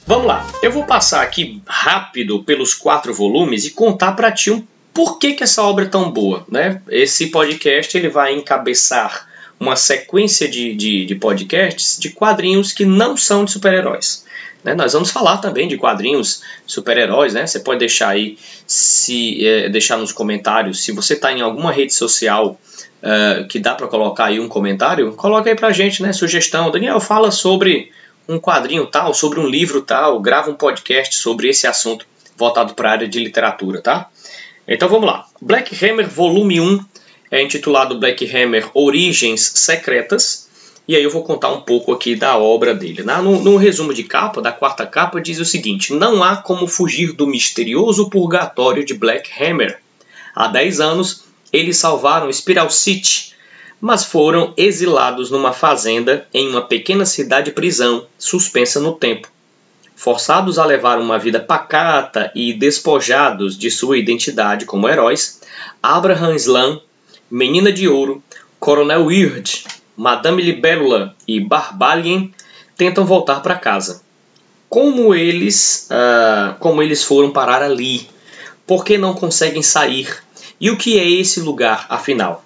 Vamos 0.07 0.27
lá, 0.27 0.45
eu 0.61 0.73
vou 0.73 0.85
passar 0.85 1.23
aqui 1.23 1.63
rápido 1.65 2.43
pelos 2.43 2.75
quatro 2.75 3.15
volumes 3.15 3.65
e 3.65 3.71
contar 3.71 4.13
para 4.13 4.33
ti 4.33 4.51
um 4.51 4.67
por 4.93 5.21
que, 5.21 5.35
que 5.35 5.45
essa 5.45 5.63
obra 5.63 5.85
é 5.85 5.89
tão 5.89 6.11
boa, 6.11 6.45
né? 6.51 6.83
Esse 6.89 7.29
podcast 7.29 7.97
ele 7.97 8.09
vai 8.09 8.35
encabeçar 8.35 9.30
uma 9.61 9.77
sequência 9.77 10.49
de, 10.49 10.75
de, 10.75 11.05
de 11.05 11.15
podcasts 11.15 11.99
de 12.01 12.09
quadrinhos 12.09 12.73
que 12.73 12.87
não 12.87 13.15
são 13.15 13.45
de 13.45 13.53
super-heróis. 13.53 14.25
Né? 14.65 14.75
Nós 14.75 14.95
vamos 14.95 15.11
falar 15.11 15.37
também 15.37 15.69
de 15.69 15.77
quadrinhos 15.77 16.43
super-heróis, 16.67 17.35
né? 17.35 17.47
Você 17.47 17.61
pode 17.61 17.79
deixar 17.79 18.09
aí, 18.09 18.39
se 18.67 19.47
é, 19.47 19.69
deixar 19.69 19.99
nos 19.99 20.13
comentários, 20.13 20.83
se 20.83 20.93
você 20.93 21.13
está 21.13 21.31
em 21.31 21.43
alguma 21.43 21.71
rede 21.71 21.95
social 21.95 22.59
uh, 23.03 23.47
que 23.49 23.59
dá 23.59 23.75
para 23.75 23.87
colocar 23.87 24.27
aí 24.27 24.41
um 24.41 24.49
comentário, 24.49 25.13
coloca 25.13 25.49
aí 25.49 25.57
pra 25.57 25.73
gente, 25.73 26.03
né? 26.03 26.13
Sugestão. 26.13 26.71
Daniel, 26.71 27.01
fala 27.01 27.31
sobre 27.31 27.91
um 28.29 28.39
quadrinho 28.39 28.87
tal, 28.87 29.13
sobre 29.13 29.41
um 29.41 29.47
livro 29.47 29.83
tal, 29.83 30.21
grava 30.21 30.51
um 30.51 30.55
podcast 30.55 31.17
sobre 31.17 31.49
esse 31.49 31.67
assunto 31.67 32.07
voltado 32.37 32.75
para 32.75 32.89
a 32.89 32.93
área 32.93 33.09
de 33.09 33.19
literatura, 33.19 33.83
tá? 33.83 34.09
Então 34.67 34.89
vamos 34.89 35.07
lá. 35.07 35.27
Black 35.41 35.75
Hammer 35.85 36.09
Volume 36.09 36.61
1 36.61 36.85
é 37.31 37.43
intitulado 37.43 37.99
Black 37.99 38.25
Hammer 38.35 38.69
Origens 38.75 39.53
Secretas. 39.55 40.49
E 40.89 40.97
aí 40.97 41.05
eu 41.05 41.11
vou 41.11 41.23
contar 41.23 41.51
um 41.51 41.61
pouco 41.61 41.93
aqui 41.93 42.17
da 42.17 42.37
obra 42.37 42.75
dele. 42.75 43.03
No, 43.03 43.41
no 43.41 43.57
resumo 43.57 43.95
de 43.95 44.03
capa, 44.03 44.43
da 44.43 44.51
quarta 44.51 44.85
capa, 44.85 45.21
diz 45.21 45.39
o 45.39 45.45
seguinte: 45.45 45.93
Não 45.93 46.25
há 46.25 46.37
como 46.37 46.67
fugir 46.67 47.13
do 47.13 47.27
misterioso 47.27 48.11
purgatório 48.11 48.85
de 48.85 48.95
Black 48.95 49.31
Hammer. 49.41 49.79
Há 50.35 50.49
10 50.49 50.81
anos, 50.81 51.25
eles 51.53 51.77
salvaram 51.77 52.33
Spiral 52.33 52.71
City, 52.71 53.35
mas 53.81 54.05
foram 54.05 54.53
exilados 54.57 55.31
numa 55.31 55.53
fazenda 55.53 56.27
em 56.35 56.49
uma 56.49 56.63
pequena 56.63 57.07
cidade-prisão, 57.07 58.07
suspensa 58.19 58.81
no 58.81 58.93
tempo. 58.93 59.29
Forçados 59.95 60.59
a 60.59 60.65
levar 60.65 60.99
uma 60.99 61.19
vida 61.19 61.39
pacata 61.39 62.33
e 62.35 62.53
despojados 62.53 63.57
de 63.57 63.71
sua 63.71 63.99
identidade 63.99 64.65
como 64.65 64.89
heróis, 64.89 65.41
Abraham 65.83 66.35
Slam, 66.37 66.81
Menina 67.31 67.73
de 67.73 67.87
Ouro, 67.87 68.23
Coronel 68.59 69.07
Weird 69.07 69.65
Madame 69.97 70.43
Libélula 70.43 71.15
e 71.29 71.39
Barbalien 71.41 72.33
tentam 72.75 73.05
voltar 73.05 73.41
para 73.41 73.55
casa. 73.55 74.03
Como 74.67 75.15
eles, 75.15 75.89
uh, 75.91 76.59
como 76.59 76.83
eles 76.83 77.05
foram 77.05 77.31
parar 77.31 77.63
ali? 77.63 78.09
Por 78.67 78.83
que 78.83 78.97
não 78.97 79.13
conseguem 79.13 79.63
sair? 79.63 80.09
E 80.59 80.71
o 80.71 80.79
que 80.79 80.99
é 80.99 81.07
esse 81.07 81.41
lugar, 81.41 81.85
afinal? 81.91 82.43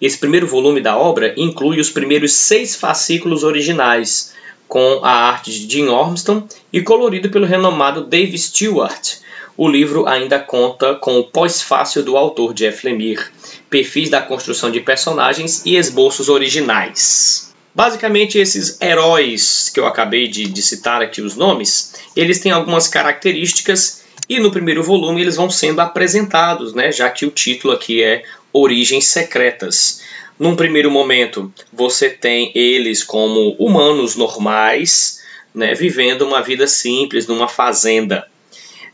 Esse 0.00 0.18
primeiro 0.18 0.48
volume 0.48 0.80
da 0.80 0.98
obra 0.98 1.32
inclui 1.36 1.78
os 1.78 1.88
primeiros 1.88 2.32
seis 2.32 2.74
fascículos 2.74 3.44
originais, 3.44 4.34
com 4.66 5.00
a 5.04 5.10
arte 5.10 5.52
de 5.52 5.72
Jim 5.72 5.86
Ormston 5.86 6.48
e 6.72 6.82
colorido 6.82 7.30
pelo 7.30 7.46
renomado 7.46 8.04
Dave 8.04 8.36
Stewart. 8.36 9.18
O 9.56 9.68
livro 9.68 10.06
ainda 10.06 10.38
conta 10.40 10.96
com 10.96 11.18
o 11.18 11.24
pós-fácil 11.24 12.02
do 12.02 12.16
autor 12.16 12.52
Jeff 12.54 12.84
Lemire, 12.84 13.24
perfis 13.70 14.08
da 14.08 14.20
construção 14.20 14.70
de 14.70 14.80
personagens 14.80 15.62
e 15.64 15.76
esboços 15.76 16.28
originais. 16.28 17.52
Basicamente, 17.74 18.38
esses 18.38 18.80
heróis 18.80 19.70
que 19.72 19.78
eu 19.78 19.86
acabei 19.86 20.26
de, 20.26 20.48
de 20.48 20.62
citar 20.62 21.00
aqui 21.00 21.20
os 21.20 21.36
nomes, 21.36 21.94
eles 22.16 22.40
têm 22.40 22.50
algumas 22.50 22.88
características 22.88 24.02
e 24.28 24.40
no 24.40 24.50
primeiro 24.50 24.82
volume 24.82 25.20
eles 25.20 25.36
vão 25.36 25.48
sendo 25.48 25.80
apresentados, 25.80 26.74
né, 26.74 26.90
já 26.90 27.08
que 27.08 27.24
o 27.24 27.30
título 27.30 27.72
aqui 27.72 28.02
é 28.02 28.24
Origens 28.52 29.06
Secretas. 29.06 30.02
Num 30.38 30.56
primeiro 30.56 30.90
momento, 30.90 31.52
você 31.72 32.10
tem 32.10 32.52
eles 32.54 33.02
como 33.02 33.56
humanos 33.58 34.16
normais, 34.16 35.20
né, 35.54 35.74
vivendo 35.74 36.22
uma 36.22 36.42
vida 36.42 36.66
simples 36.66 37.26
numa 37.26 37.48
fazenda. 37.48 38.26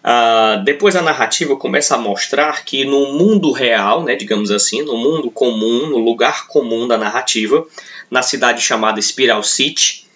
Uh, 0.04 0.62
depois 0.64 0.94
a 0.94 1.00
narrativa 1.00 1.56
começa 1.56 1.94
a 1.94 1.98
mostrar 1.98 2.62
que 2.62 2.84
no 2.84 3.14
mundo 3.14 3.52
real, 3.52 4.02
né, 4.02 4.14
digamos 4.14 4.50
assim, 4.50 4.82
no 4.82 4.98
mundo 4.98 5.30
comum, 5.30 5.86
no 5.86 5.96
lugar 5.96 6.46
comum 6.46 6.86
da 6.86 6.98
narrativa, 6.98 7.66
na 8.10 8.20
cidade 8.20 8.60
chamada 8.60 9.00
Spiral 9.00 9.42
City, 9.42 10.06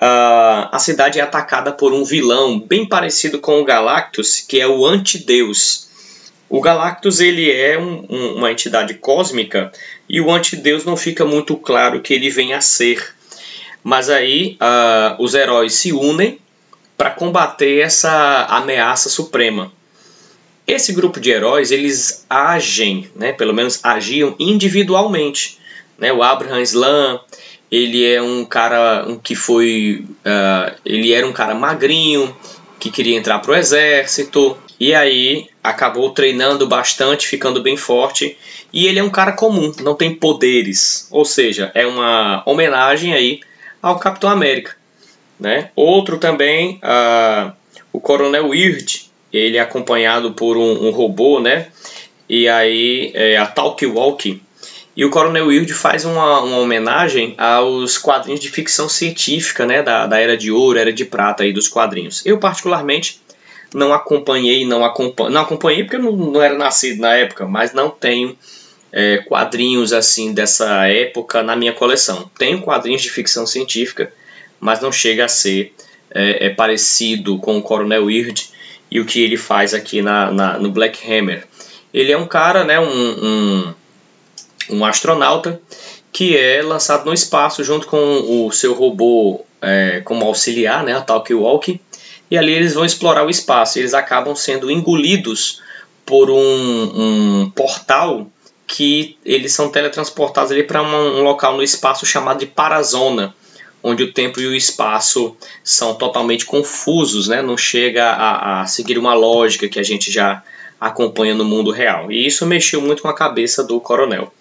uh, 0.00 0.70
a 0.70 0.78
cidade 0.78 1.18
é 1.18 1.22
atacada 1.22 1.72
por 1.72 1.92
um 1.92 2.04
vilão 2.04 2.60
bem 2.60 2.86
parecido 2.86 3.40
com 3.40 3.60
o 3.60 3.64
Galactus, 3.64 4.38
que 4.38 4.60
é 4.60 4.68
o 4.68 4.86
antideus. 4.86 5.88
O 6.48 6.60
Galactus 6.60 7.18
ele 7.18 7.50
é 7.50 7.76
um, 7.76 8.06
um, 8.08 8.34
uma 8.36 8.52
entidade 8.52 8.94
cósmica 8.94 9.72
e 10.08 10.20
o 10.20 10.30
antideus 10.30 10.84
não 10.84 10.96
fica 10.96 11.24
muito 11.24 11.56
claro 11.56 12.00
que 12.00 12.14
ele 12.14 12.30
vem 12.30 12.52
a 12.52 12.60
ser. 12.60 13.12
Mas 13.82 14.08
aí 14.08 14.56
uh, 14.60 15.20
os 15.20 15.34
heróis 15.34 15.72
se 15.72 15.92
unem 15.92 16.38
para 17.02 17.10
combater 17.10 17.80
essa 17.80 18.46
ameaça 18.48 19.08
suprema. 19.08 19.72
Esse 20.64 20.92
grupo 20.92 21.18
de 21.18 21.32
heróis 21.32 21.72
eles 21.72 22.24
agem, 22.30 23.10
né, 23.16 23.32
pelo 23.32 23.52
menos 23.52 23.84
agiam 23.84 24.36
individualmente. 24.38 25.58
Né? 25.98 26.12
O 26.12 26.22
Abraham 26.22 26.62
Slam 26.62 27.18
ele 27.68 28.08
é 28.08 28.22
um 28.22 28.44
cara 28.44 29.04
um 29.08 29.18
que 29.18 29.34
foi, 29.34 30.06
uh, 30.24 30.78
ele 30.86 31.12
era 31.12 31.26
um 31.26 31.32
cara 31.32 31.56
magrinho 31.56 32.36
que 32.78 32.88
queria 32.88 33.18
entrar 33.18 33.40
para 33.40 33.50
o 33.50 33.56
exército 33.56 34.56
e 34.78 34.94
aí 34.94 35.48
acabou 35.60 36.08
treinando 36.10 36.68
bastante, 36.68 37.26
ficando 37.26 37.60
bem 37.60 37.76
forte. 37.76 38.38
E 38.72 38.86
ele 38.86 39.00
é 39.00 39.02
um 39.02 39.10
cara 39.10 39.32
comum, 39.32 39.72
não 39.80 39.96
tem 39.96 40.14
poderes, 40.14 41.08
ou 41.10 41.24
seja, 41.24 41.72
é 41.74 41.84
uma 41.84 42.44
homenagem 42.46 43.12
aí 43.12 43.40
ao 43.82 43.98
Capitão 43.98 44.30
América. 44.30 44.80
Né? 45.42 45.70
Outro 45.74 46.18
também, 46.18 46.80
o 47.92 48.00
Coronel 48.00 48.48
Weird, 48.50 49.10
ele 49.32 49.56
é 49.56 49.60
acompanhado 49.60 50.32
por 50.32 50.56
um, 50.56 50.86
um 50.86 50.90
robô, 50.90 51.40
né? 51.40 51.66
E 52.28 52.48
aí 52.48 53.10
é 53.12 53.36
a 53.36 53.46
Talkie 53.46 53.86
Walkie. 53.86 54.40
E 54.96 55.04
o 55.04 55.10
Coronel 55.10 55.46
Weird 55.46 55.72
faz 55.74 56.04
uma, 56.04 56.40
uma, 56.42 56.58
homenagem 56.58 57.34
aos 57.36 57.98
quadrinhos 57.98 58.40
de 58.40 58.50
ficção 58.50 58.88
científica, 58.88 59.66
né? 59.66 59.82
Da, 59.82 60.06
da 60.06 60.20
Era 60.20 60.36
de 60.36 60.52
Ouro, 60.52 60.78
Era 60.78 60.92
de 60.92 61.04
Prata 61.04 61.42
aí 61.42 61.52
dos 61.52 61.66
quadrinhos. 61.66 62.24
Eu, 62.24 62.38
particularmente, 62.38 63.20
não 63.74 63.92
acompanhei, 63.92 64.64
não, 64.64 64.80
não 65.30 65.40
acompanhei 65.40 65.82
porque 65.82 65.96
eu 65.96 66.02
não, 66.02 66.12
não 66.12 66.42
era 66.42 66.56
nascido 66.56 67.00
na 67.00 67.16
época, 67.16 67.46
mas 67.46 67.72
não 67.72 67.90
tenho 67.90 68.38
é, 68.92 69.18
quadrinhos 69.18 69.92
assim 69.92 70.32
dessa 70.32 70.86
época 70.86 71.42
na 71.42 71.56
minha 71.56 71.72
coleção. 71.72 72.30
Tenho 72.38 72.60
quadrinhos 72.60 73.02
de 73.02 73.10
ficção 73.10 73.44
científica, 73.44 74.12
mas 74.62 74.80
não 74.80 74.92
chega 74.92 75.24
a 75.24 75.28
ser 75.28 75.74
é, 76.14 76.46
é 76.46 76.50
parecido 76.50 77.36
com 77.38 77.58
o 77.58 77.62
Coronel 77.62 78.04
Weird 78.04 78.48
e 78.88 79.00
o 79.00 79.04
que 79.04 79.20
ele 79.20 79.36
faz 79.36 79.74
aqui 79.74 80.00
na, 80.00 80.30
na, 80.30 80.56
no 80.56 80.70
Black 80.70 81.00
Hammer. 81.04 81.44
Ele 81.92 82.12
é 82.12 82.16
um 82.16 82.28
cara, 82.28 82.62
né, 82.62 82.78
um, 82.78 82.86
um, 82.86 83.74
um 84.70 84.84
astronauta 84.84 85.60
que 86.12 86.36
é 86.36 86.62
lançado 86.62 87.04
no 87.04 87.12
espaço 87.12 87.64
junto 87.64 87.88
com 87.88 88.46
o 88.46 88.52
seu 88.52 88.72
robô 88.72 89.44
é, 89.60 90.00
como 90.04 90.24
auxiliar, 90.26 90.84
né, 90.84 90.96
a 90.96 91.00
Talkie 91.00 91.34
Walkie, 91.34 91.80
e 92.30 92.38
ali 92.38 92.52
eles 92.52 92.74
vão 92.74 92.84
explorar 92.84 93.26
o 93.26 93.30
espaço. 93.30 93.80
Eles 93.80 93.94
acabam 93.94 94.36
sendo 94.36 94.70
engolidos 94.70 95.60
por 96.06 96.30
um, 96.30 96.36
um 96.36 97.50
portal 97.50 98.28
que 98.66 99.18
eles 99.24 99.52
são 99.52 99.70
teletransportados 99.70 100.52
ali 100.52 100.62
para 100.62 100.82
um, 100.82 101.18
um 101.18 101.22
local 101.22 101.56
no 101.56 101.62
espaço 101.64 102.06
chamado 102.06 102.38
de 102.38 102.46
Parazona 102.46 103.34
onde 103.82 104.02
o 104.04 104.12
tempo 104.12 104.40
e 104.40 104.46
o 104.46 104.54
espaço 104.54 105.36
são 105.64 105.94
totalmente 105.94 106.44
confusos, 106.44 107.28
né? 107.28 107.42
não 107.42 107.56
chega 107.56 108.04
a, 108.04 108.62
a 108.62 108.66
seguir 108.66 108.98
uma 108.98 109.14
lógica 109.14 109.68
que 109.68 109.80
a 109.80 109.82
gente 109.82 110.10
já 110.10 110.42
acompanha 110.80 111.34
no 111.34 111.44
mundo 111.44 111.70
real. 111.70 112.10
E 112.10 112.26
isso 112.26 112.46
mexeu 112.46 112.80
muito 112.80 113.02
com 113.02 113.08
a 113.08 113.14
cabeça 113.14 113.62
do 113.62 113.80
coronel. 113.80 114.32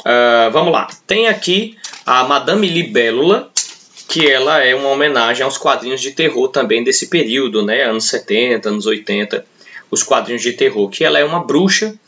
Uh, 0.00 0.50
vamos 0.52 0.72
lá. 0.72 0.88
Tem 1.06 1.28
aqui 1.28 1.76
a 2.04 2.24
Madame 2.24 2.68
Libélula, 2.68 3.50
que 4.08 4.28
ela 4.28 4.62
é 4.62 4.74
uma 4.74 4.90
homenagem 4.90 5.42
aos 5.42 5.56
quadrinhos 5.56 6.00
de 6.00 6.10
terror 6.10 6.48
também 6.48 6.84
desse 6.84 7.08
período, 7.08 7.64
né? 7.64 7.84
anos 7.84 8.04
70, 8.08 8.68
anos 8.68 8.86
80, 8.86 9.44
os 9.90 10.02
quadrinhos 10.02 10.42
de 10.42 10.52
terror, 10.52 10.88
que 10.88 11.04
ela 11.04 11.18
é 11.18 11.24
uma 11.24 11.42
bruxa 11.42 11.98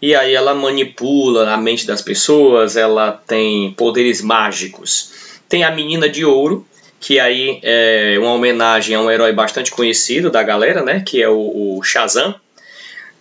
e 0.00 0.14
aí 0.14 0.34
ela 0.34 0.54
manipula 0.54 1.50
a 1.50 1.56
mente 1.56 1.86
das 1.86 2.02
pessoas, 2.02 2.76
ela 2.76 3.12
tem 3.12 3.72
poderes 3.72 4.20
mágicos. 4.20 5.33
Tem 5.54 5.62
a 5.62 5.70
Menina 5.70 6.08
de 6.08 6.24
Ouro, 6.24 6.66
que 6.98 7.20
aí 7.20 7.60
é 7.62 8.16
uma 8.18 8.32
homenagem 8.32 8.96
a 8.96 9.00
um 9.00 9.08
herói 9.08 9.32
bastante 9.32 9.70
conhecido 9.70 10.28
da 10.28 10.42
galera, 10.42 10.82
né? 10.82 11.00
Que 11.06 11.22
é 11.22 11.28
o, 11.28 11.76
o 11.78 11.80
Shazam. 11.80 12.34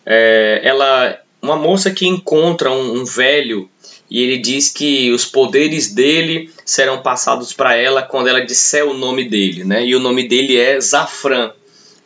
É, 0.04 0.60
ela, 0.64 1.20
uma 1.40 1.56
moça 1.56 1.92
que 1.92 2.08
encontra 2.08 2.72
um, 2.72 3.02
um 3.02 3.06
velho 3.06 3.70
e 4.10 4.20
ele 4.20 4.40
diz 4.40 4.70
que 4.70 5.12
os 5.12 5.26
poderes 5.26 5.94
dele 5.94 6.50
serão 6.66 7.04
passados 7.04 7.54
para 7.54 7.76
ela 7.76 8.02
quando 8.02 8.30
ela 8.30 8.44
disser 8.44 8.84
o 8.84 8.96
nome 8.96 9.30
dele, 9.30 9.64
né? 9.64 9.86
E 9.86 9.96
o 9.96 10.00
nome 10.00 10.28
dele 10.28 10.58
é 10.58 10.82
Zafran. 10.82 11.52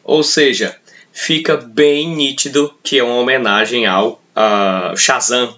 Ou 0.03 0.23
seja, 0.23 0.75
fica 1.13 1.55
bem 1.55 2.13
nítido 2.13 2.73
que 2.83 2.99
é 2.99 3.03
uma 3.03 3.15
homenagem 3.15 3.85
ao 3.85 4.21
uh, 4.35 4.97
Shazam. 4.97 5.57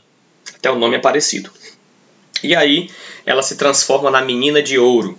Até 0.56 0.70
o 0.70 0.78
nome 0.78 0.98
é 0.98 1.00
parecido. 1.00 1.50
E 2.44 2.56
aí 2.56 2.88
ela 3.30 3.44
se 3.44 3.56
transforma 3.58 4.10
na 4.10 4.24
Menina 4.24 4.60
de 4.60 4.80
Ouro. 4.80 5.16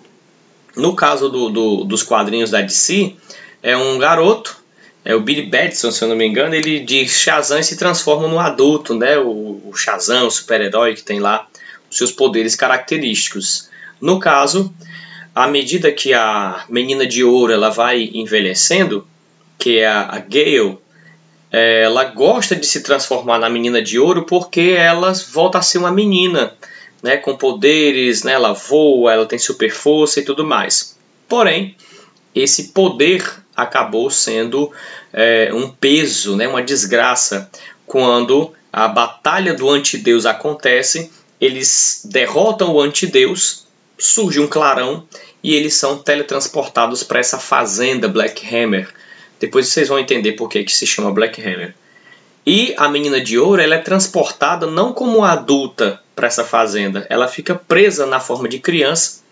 No 0.75 0.97
caso 0.97 1.29
do, 1.29 1.49
do, 1.49 1.85
dos 1.85 2.03
quadrinhos 2.03 2.51
da 2.51 2.61
DC, 2.61 3.15
é 3.63 3.77
um 3.77 3.99
garoto, 3.99 4.57
é 5.05 5.15
o 5.15 5.21
Billy 5.21 5.43
Batson, 5.49 5.93
se 5.93 6.03
eu 6.03 6.09
não 6.09 6.17
me 6.17 6.27
engano, 6.27 6.53
ele 6.53 6.81
de 6.81 7.09
Shazam 7.09 7.63
se 7.63 7.77
transforma 7.77 8.27
no 8.27 8.41
adulto, 8.41 8.95
né? 8.95 9.17
O, 9.17 9.63
o 9.65 9.73
Shazam, 9.77 10.27
o 10.27 10.31
super-herói 10.31 10.95
que 10.95 11.05
tem 11.05 11.21
lá 11.21 11.47
os 11.89 11.99
seus 11.99 12.11
poderes 12.11 12.57
característicos. 12.57 13.71
No 14.01 14.19
caso, 14.19 14.75
à 15.33 15.47
medida 15.47 15.93
que 15.93 16.13
a 16.13 16.65
menina 16.69 17.07
de 17.07 17.23
ouro 17.23 17.53
ela 17.53 17.71
vai 17.71 18.11
envelhecendo, 18.13 19.07
que 19.57 19.79
é 19.79 19.87
a, 19.87 20.17
a 20.17 20.19
Gale, 20.19 20.79
é, 21.53 21.85
ela 21.85 22.07
gosta 22.07 22.57
de 22.57 22.67
se 22.67 22.83
transformar 22.83 23.39
na 23.39 23.49
menina 23.49 23.81
de 23.81 24.01
ouro 24.01 24.27
porque 24.27 24.75
ela 24.77 25.13
volta 25.33 25.59
a 25.59 25.63
ser 25.63 25.79
uma 25.79 25.93
menina, 25.93 26.53
né, 27.03 27.17
com 27.17 27.37
poderes, 27.37 28.23
né, 28.23 28.33
ela 28.33 28.53
voa, 28.53 29.13
ela 29.13 29.27
tem 29.27 29.39
super 29.39 29.71
força 29.71 30.21
e 30.21 30.25
tudo 30.25 30.45
mais. 30.45 30.97
Porém, 31.29 31.77
esse 32.35 32.69
poder 32.69 33.25
acabou 33.57 34.11
sendo 34.11 34.71
é, 35.13 35.51
um 35.53 35.71
peso, 35.71 36.37
né, 36.37 36.47
uma 36.47 36.63
desgraça, 36.63 37.51
quando 37.87 38.53
a 38.73 38.87
batalha 38.87 39.55
do 39.55 39.69
antideus 39.69 40.27
acontece, 40.27 41.11
eles 41.41 42.03
derrotam 42.05 42.73
o 42.73 42.81
antideus, 42.81 43.67
surge 43.99 44.39
um 44.39 44.47
clarão 44.47 45.07
e 45.43 45.55
eles 45.55 45.75
são 45.75 45.99
teletransportados 45.99 47.03
para 47.03 47.19
essa 47.19 47.39
fazenda 47.39 48.09
Black 48.09 48.47
Hammer, 48.55 48.93
depois 49.41 49.69
vocês 49.69 49.89
vão 49.89 49.99
entender 49.99 50.33
por 50.33 50.49
que, 50.49 50.63
que 50.63 50.73
se 50.73 50.87
chama 50.87 51.11
Black 51.11 51.41
Hammer. 51.41 51.75
E 52.47 52.75
a 52.77 52.89
menina 52.89 53.21
de 53.21 53.39
ouro 53.39 53.61
ela 53.61 53.75
é 53.75 53.79
transportada 53.79 54.67
não 54.67 54.93
como 54.93 55.25
adulta 55.25 56.01
para 56.21 56.27
essa 56.27 56.45
fazenda, 56.45 57.07
ela 57.09 57.27
fica 57.27 57.55
presa 57.55 58.05
na 58.05 58.21
forma 58.21 58.47
de 58.47 58.59
criança, 58.59 59.23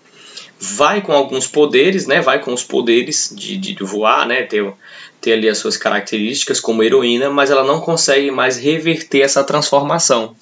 vai 0.59 1.03
com 1.03 1.13
alguns 1.13 1.47
poderes, 1.47 2.07
né? 2.07 2.23
Vai 2.23 2.41
com 2.41 2.51
os 2.51 2.65
poderes 2.65 3.31
de, 3.37 3.59
de 3.59 3.85
voar, 3.85 4.27
né? 4.27 4.45
Ter, 4.45 4.73
ter 5.21 5.35
ali 5.35 5.51
as 5.51 5.59
suas 5.59 5.77
características 5.77 6.59
como 6.59 6.83
heroína, 6.83 7.29
mas 7.29 7.51
ela 7.51 7.63
não 7.63 7.79
consegue 7.83 8.31
mais 8.31 8.57
reverter 8.57 9.21
essa 9.21 9.45
transformação. 9.45 10.35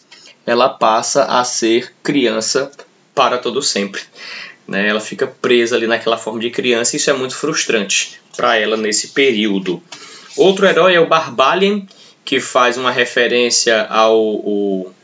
Ela 0.47 0.69
passa 0.69 1.25
a 1.25 1.43
ser 1.43 1.93
criança 2.00 2.71
para 3.12 3.38
todo 3.38 3.61
sempre. 3.61 4.03
Né? 4.69 4.88
Ela 4.88 5.00
fica 5.00 5.26
presa 5.26 5.75
ali 5.75 5.88
naquela 5.88 6.17
forma 6.17 6.38
de 6.38 6.50
criança 6.50 6.95
e 6.95 6.99
isso 6.99 7.11
é 7.11 7.12
muito 7.12 7.35
frustrante 7.35 8.21
para 8.37 8.57
ela 8.57 8.76
nesse 8.76 9.09
período. 9.09 9.83
Outro 10.37 10.65
herói 10.65 10.95
é 10.95 11.00
o 11.00 11.09
Barbalian, 11.09 11.83
que 12.25 12.38
faz 12.38 12.76
uma 12.76 12.93
referência 12.93 13.85
ao, 13.87 14.95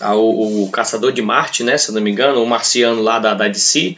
o, 0.00 0.64
o 0.64 0.70
Caçador 0.70 1.12
de 1.12 1.22
Marte, 1.22 1.62
né, 1.62 1.76
se 1.78 1.92
não 1.92 2.00
me 2.00 2.10
engano, 2.10 2.42
o 2.42 2.46
marciano 2.46 3.02
lá 3.02 3.18
da, 3.18 3.34
da 3.34 3.48
DC, 3.48 3.96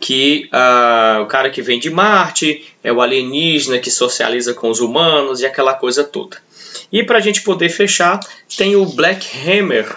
que 0.00 0.48
uh, 0.52 1.22
o 1.22 1.26
cara 1.26 1.48
que 1.48 1.62
vem 1.62 1.78
de 1.78 1.90
Marte 1.90 2.64
é 2.82 2.92
o 2.92 3.00
alienígena 3.00 3.78
que 3.78 3.90
socializa 3.90 4.52
com 4.52 4.68
os 4.68 4.80
humanos 4.80 5.40
e 5.40 5.46
aquela 5.46 5.74
coisa 5.74 6.02
toda. 6.02 6.36
E 6.92 7.02
para 7.04 7.18
a 7.18 7.20
gente 7.20 7.42
poder 7.42 7.68
fechar, 7.68 8.20
tem 8.56 8.76
o 8.76 8.84
Black 8.84 9.26
Hammer. 9.46 9.94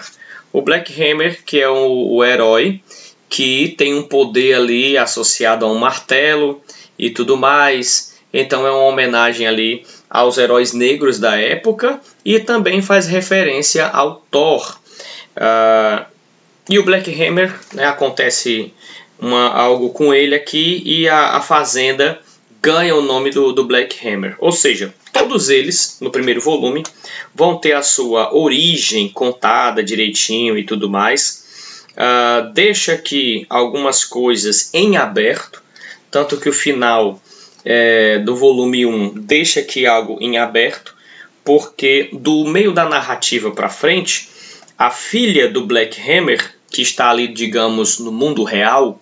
O 0.52 0.62
Black 0.62 0.92
Hammer, 0.92 1.42
que 1.44 1.60
é 1.60 1.68
o, 1.68 2.14
o 2.14 2.24
herói 2.24 2.80
que 3.28 3.74
tem 3.76 3.94
um 3.94 4.02
poder 4.02 4.54
ali 4.54 4.96
associado 4.96 5.66
a 5.66 5.70
um 5.70 5.78
martelo 5.78 6.62
e 6.98 7.10
tudo 7.10 7.36
mais. 7.36 8.14
Então 8.32 8.66
é 8.66 8.70
uma 8.70 8.84
homenagem 8.86 9.46
ali 9.46 9.84
aos 10.08 10.38
heróis 10.38 10.72
negros 10.72 11.18
da 11.18 11.36
época 11.36 12.00
e 12.24 12.38
também 12.38 12.80
faz 12.80 13.06
referência 13.06 13.86
ao 13.86 14.22
Thor. 14.30 14.78
Uh, 15.36 16.04
e 16.68 16.78
o 16.78 16.84
Black 16.84 17.10
Hammer 17.10 17.54
né, 17.72 17.84
acontece 17.84 18.72
uma, 19.18 19.48
algo 19.52 19.90
com 19.90 20.12
ele 20.12 20.34
aqui 20.34 20.82
e 20.84 21.08
a, 21.08 21.36
a 21.36 21.40
fazenda 21.40 22.18
ganha 22.60 22.96
o 22.96 23.02
nome 23.02 23.30
do, 23.30 23.52
do 23.52 23.64
Black 23.64 24.06
Hammer. 24.06 24.34
Ou 24.38 24.50
seja, 24.50 24.92
todos 25.12 25.48
eles, 25.48 25.98
no 26.00 26.10
primeiro 26.10 26.40
volume, 26.40 26.82
vão 27.34 27.56
ter 27.56 27.72
a 27.72 27.82
sua 27.82 28.34
origem 28.34 29.08
contada 29.08 29.82
direitinho 29.82 30.58
e 30.58 30.64
tudo 30.64 30.90
mais 30.90 31.46
uh, 31.96 32.52
deixa 32.52 32.92
aqui 32.92 33.46
algumas 33.48 34.04
coisas 34.04 34.70
em 34.72 34.96
aberto, 34.96 35.62
tanto 36.10 36.38
que 36.38 36.48
o 36.48 36.52
final 36.52 37.20
é, 37.64 38.18
do 38.18 38.36
volume 38.36 38.86
1 38.86 39.14
deixa 39.14 39.60
aqui 39.60 39.86
algo 39.86 40.18
em 40.20 40.38
aberto, 40.38 40.94
porque 41.44 42.10
do 42.12 42.44
meio 42.44 42.72
da 42.72 42.88
narrativa 42.88 43.50
para 43.50 43.68
frente, 43.68 44.28
a 44.78 44.90
filha 44.90 45.50
do 45.50 45.64
Black 45.64 45.98
Hammer, 46.00 46.54
que 46.70 46.82
está 46.82 47.10
ali, 47.10 47.28
digamos, 47.28 47.98
no 47.98 48.12
mundo 48.12 48.44
real, 48.44 49.00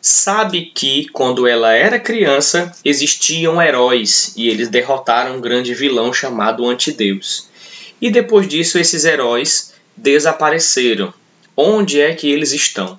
sabe 0.00 0.70
que 0.74 1.08
quando 1.08 1.46
ela 1.46 1.72
era 1.72 1.98
criança 1.98 2.72
existiam 2.84 3.60
heróis 3.60 4.32
e 4.36 4.48
eles 4.48 4.68
derrotaram 4.68 5.36
um 5.36 5.40
grande 5.40 5.74
vilão 5.74 6.12
chamado 6.12 6.66
Antideus. 6.66 7.48
E 8.00 8.10
depois 8.10 8.48
disso, 8.48 8.78
esses 8.78 9.04
heróis 9.04 9.74
desapareceram 9.96 11.12
onde 11.56 12.00
é 12.00 12.14
que 12.14 12.30
eles 12.30 12.52
estão. 12.52 12.98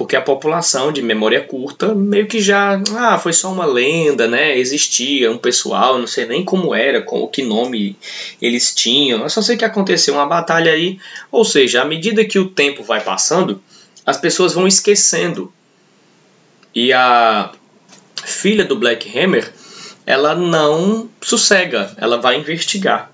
Porque 0.00 0.16
a 0.16 0.22
população 0.22 0.90
de 0.90 1.02
memória 1.02 1.42
curta 1.42 1.94
meio 1.94 2.26
que 2.26 2.40
já. 2.40 2.80
Ah, 2.96 3.18
foi 3.18 3.34
só 3.34 3.52
uma 3.52 3.66
lenda, 3.66 4.26
né? 4.26 4.56
Existia 4.56 5.30
um 5.30 5.36
pessoal, 5.36 5.98
não 5.98 6.06
sei 6.06 6.24
nem 6.24 6.42
como 6.42 6.74
era, 6.74 7.02
com 7.02 7.28
que 7.28 7.42
nome 7.42 7.94
eles 8.40 8.74
tinham. 8.74 9.20
Eu 9.20 9.28
só 9.28 9.42
sei 9.42 9.58
que 9.58 9.64
aconteceu 9.64 10.14
uma 10.14 10.24
batalha 10.24 10.72
aí. 10.72 10.98
Ou 11.30 11.44
seja, 11.44 11.82
à 11.82 11.84
medida 11.84 12.24
que 12.24 12.38
o 12.38 12.48
tempo 12.48 12.82
vai 12.82 13.02
passando, 13.02 13.62
as 14.06 14.16
pessoas 14.16 14.54
vão 14.54 14.66
esquecendo. 14.66 15.52
E 16.74 16.94
a 16.94 17.52
filha 18.24 18.64
do 18.64 18.76
Black 18.76 19.06
Hammer, 19.18 19.52
ela 20.06 20.34
não 20.34 21.10
sossega, 21.20 21.94
ela 21.98 22.16
vai 22.16 22.38
investigar. 22.38 23.09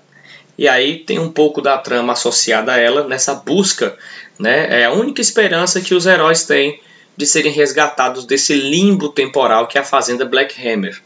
E 0.57 0.67
aí 0.67 0.99
tem 0.99 1.19
um 1.19 1.31
pouco 1.31 1.61
da 1.61 1.77
trama 1.77 2.13
associada 2.13 2.73
a 2.73 2.77
ela 2.77 3.07
nessa 3.07 3.35
busca 3.35 3.97
né? 4.39 4.81
É 4.81 4.85
a 4.85 4.91
única 4.91 5.21
esperança 5.21 5.81
que 5.81 5.93
os 5.93 6.05
heróis 6.05 6.43
têm 6.43 6.79
de 7.15 7.25
serem 7.25 7.51
resgatados 7.51 8.25
desse 8.25 8.53
limbo 8.53 9.09
temporal 9.09 9.67
que 9.67 9.77
é 9.77 9.81
a 9.81 9.85
Fazenda 9.85 10.25
Black 10.25 10.55
Hammer. 10.61 11.01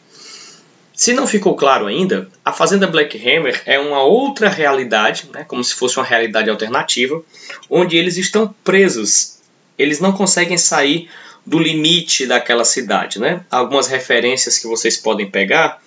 Se 0.94 1.14
não 1.14 1.26
ficou 1.26 1.56
claro 1.56 1.88
ainda, 1.88 2.30
a 2.44 2.52
Fazenda 2.52 2.86
Black 2.86 3.18
Hammer 3.18 3.62
é 3.66 3.80
uma 3.80 4.04
outra 4.04 4.50
realidade, 4.50 5.30
né, 5.34 5.46
como 5.48 5.64
se 5.64 5.74
fosse 5.74 5.98
uma 5.98 6.06
realidade 6.06 6.50
alternativa, 6.50 7.24
onde 7.70 7.98
eles 7.98 8.18
estão 8.18 8.54
presos. 8.64 9.40
Eles 9.80 10.00
não 10.00 10.12
conseguem 10.12 10.58
sair 10.58 11.10
do 11.46 11.58
limite 11.58 12.28
daquela 12.28 12.66
cidade. 12.66 13.20
Né? 13.20 13.44
Algumas 13.50 13.88
referências 13.88 14.60
que 14.60 14.68
vocês 14.68 14.98
podem 14.98 15.32
pegar 15.32 15.82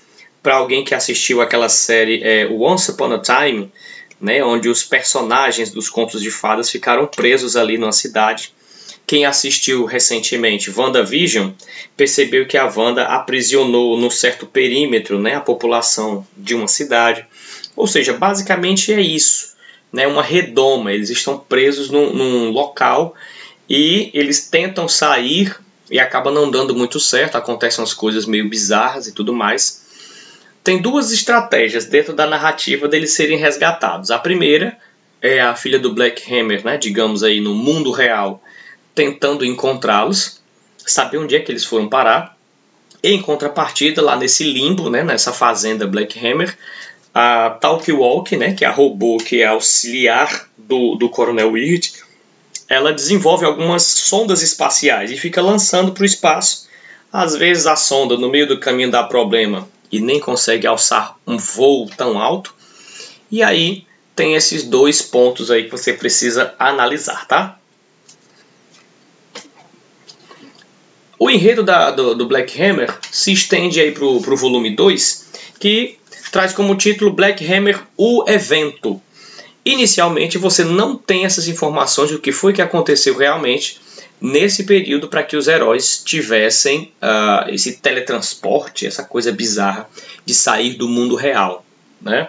para 0.45 0.57
alguém 0.57 0.85
que 0.85 0.95
assistiu 0.95 1.41
aquela 1.41 1.71
série 1.71 2.23
é, 2.23 2.47
Once 2.47 2.91
Upon 2.91 3.15
a 3.15 3.19
Time, 3.19 3.73
né, 4.21 4.45
onde 4.45 4.69
os 4.69 4.85
personagens 4.85 5.71
dos 5.71 5.89
contos 5.89 6.21
de 6.21 6.31
fadas 6.31 6.69
ficaram 6.69 7.07
presos 7.07 7.57
ali 7.57 7.79
numa 7.79 7.93
cidade. 7.93 8.53
Quem 9.07 9.25
assistiu 9.25 9.87
recentemente 9.87 10.71
WandaVision 10.71 11.51
percebeu 11.97 12.47
que 12.47 12.59
a 12.59 12.67
Wanda 12.67 13.05
aprisionou 13.05 13.99
num 13.99 14.11
certo 14.11 14.45
perímetro 14.45 15.19
né, 15.19 15.35
a 15.35 15.41
população 15.41 16.27
de 16.37 16.55
uma 16.55 16.69
cidade. 16.69 17.25
Ou 17.75 17.87
seja, 17.87 18.13
basicamente 18.13 18.93
é 18.93 19.01
isso. 19.01 19.55
Né, 19.91 20.07
uma 20.07 20.23
redoma, 20.23 20.93
eles 20.93 21.09
estão 21.09 21.39
presos 21.39 21.89
num, 21.89 22.13
num 22.13 22.51
local 22.51 23.15
e 23.67 24.11
eles 24.13 24.47
tentam 24.47 24.87
sair 24.89 25.57
e 25.91 25.99
acaba 25.99 26.31
não 26.31 26.51
dando 26.51 26.75
muito 26.75 27.01
certo, 27.01 27.37
acontecem 27.37 27.81
umas 27.81 27.95
coisas 27.95 28.27
meio 28.27 28.47
bizarras 28.47 29.07
e 29.07 29.13
tudo 29.13 29.33
mais 29.33 29.84
tem 30.65 30.81
duas 30.81 31.13
estratégias 31.13 31.85
dentro 31.85 32.15
da 32.15 32.27
narrativa 32.27 32.89
deles 32.89 33.13
serem 33.13 33.37
resgatados. 33.37 34.11
A 34.11 34.19
primeira 34.19 34.79
é 35.21 35.39
a 35.39 35.55
filha 35.55 35.79
do 35.79 35.93
Black 35.93 36.25
Hammer, 36.33 36.65
né, 36.65 36.79
digamos 36.79 37.23
aí 37.23 37.39
no 37.39 37.55
mundo 37.55 37.91
real, 37.91 38.43
tentando 38.95 39.45
encontrá-los, 39.45 40.41
saber 40.79 41.19
onde 41.19 41.37
é 41.37 41.41
que 41.41 41.53
eles 41.53 41.65
foram 41.65 41.87
parar. 41.87 42.35
Em 43.03 43.21
contrapartida, 43.21 44.01
lá 44.01 44.17
nesse 44.17 44.43
limbo, 44.43 44.89
né, 44.89 45.05
nessa 45.05 45.35
fazenda 45.35 45.87
Black 45.87 46.19
Hammer, 46.19 46.57
a 47.13 47.51
Talk 47.51 47.93
Walk, 47.93 48.35
né, 48.35 48.55
que 48.55 48.65
é 48.65 48.69
a 48.69 48.73
robô 48.73 49.19
que 49.19 49.43
é 49.43 49.47
auxiliar 49.47 50.49
do, 50.57 50.95
do 50.95 51.11
Coronel 51.11 51.53
Weird, 51.53 51.93
ela 52.71 52.91
desenvolve 52.91 53.45
algumas 53.45 53.83
sondas 53.83 54.41
espaciais 54.41 55.11
e 55.11 55.19
fica 55.19 55.43
lançando 55.43 55.93
para 55.93 56.03
o 56.03 56.07
espaço. 56.07 56.67
Às 57.13 57.37
vezes 57.37 57.67
a 57.67 57.77
sonda 57.77 58.17
no 58.17 58.31
meio 58.31 58.49
do 58.49 58.59
caminho 58.59 58.91
dá 58.91 59.05
problema 59.05 59.69
e 59.95 60.01
nem 60.01 60.19
consegue 60.19 60.67
alçar 60.67 61.17
um 61.25 61.39
voo 61.39 61.89
tão 61.97 62.19
alto. 62.19 62.53
E 63.31 63.45
aí 63.45 63.87
tem 64.17 64.35
esses 64.35 64.65
dois 64.65 65.01
pontos 65.01 65.53
aí 65.53 65.65
que 65.65 65.71
você 65.71 65.93
precisa 65.93 66.53
analisar, 66.59 67.29
tá? 67.29 67.57
O 71.17 71.31
enredo 71.31 71.63
da, 71.63 71.93
do, 71.93 72.17
do, 72.17 72.27
Black 72.27 72.61
Hammer 72.61 72.93
se 73.09 73.33
estende 73.33 73.81
aí 73.81 73.93
para 73.93 74.05
o 74.05 74.37
volume 74.37 74.75
2, 74.75 75.29
que 75.61 75.97
traz 76.33 76.53
como 76.53 76.75
título 76.75 77.13
Black 77.13 77.47
Hammer 77.47 77.81
O 77.97 78.29
Evento. 78.29 79.01
Inicialmente 79.65 80.39
você 80.39 80.65
não 80.65 80.97
tem 80.97 81.25
essas 81.25 81.47
informações 81.47 82.11
do 82.11 82.19
que 82.19 82.33
foi 82.33 82.53
que 82.53 82.61
aconteceu 82.61 83.17
realmente 83.17 83.81
nesse 84.21 84.65
período 84.65 85.09
para 85.09 85.23
que 85.23 85.37
os 85.37 85.49
heróis 85.49 86.03
tivessem 86.05 86.93
uh, 87.03 87.49
esse 87.51 87.77
teletransporte, 87.77 88.87
essa 88.87 89.05
coisa 89.05 89.33
bizarra 89.33 89.89
de 90.25 90.35
sair 90.35 90.75
do 90.75 90.89
mundo 90.89 91.15
real. 91.15 91.65
Né? 92.01 92.29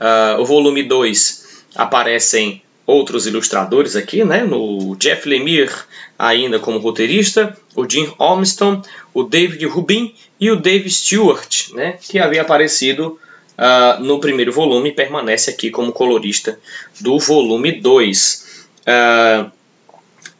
Uh, 0.00 0.40
o 0.40 0.44
volume 0.44 0.82
2 0.82 1.64
aparecem 1.74 2.62
outros 2.86 3.26
ilustradores 3.26 3.96
aqui, 3.96 4.24
né? 4.24 4.44
no 4.44 4.96
Jeff 4.96 5.28
Lemire 5.28 5.72
ainda 6.18 6.58
como 6.58 6.78
roteirista, 6.78 7.56
o 7.74 7.88
Jim 7.88 8.12
Olmston, 8.18 8.82
o 9.14 9.22
David 9.22 9.64
Rubin 9.66 10.14
e 10.38 10.50
o 10.50 10.56
Dave 10.56 10.90
Stewart, 10.90 11.70
né? 11.72 11.98
que 12.00 12.18
havia 12.18 12.42
aparecido 12.42 13.18
uh, 13.52 14.02
no 14.02 14.20
primeiro 14.20 14.52
volume 14.52 14.90
e 14.90 14.94
permanece 14.94 15.50
aqui 15.50 15.70
como 15.70 15.92
colorista 15.92 16.58
do 17.00 17.18
volume 17.18 17.80
2. 17.80 18.66
Uh, 18.80 19.50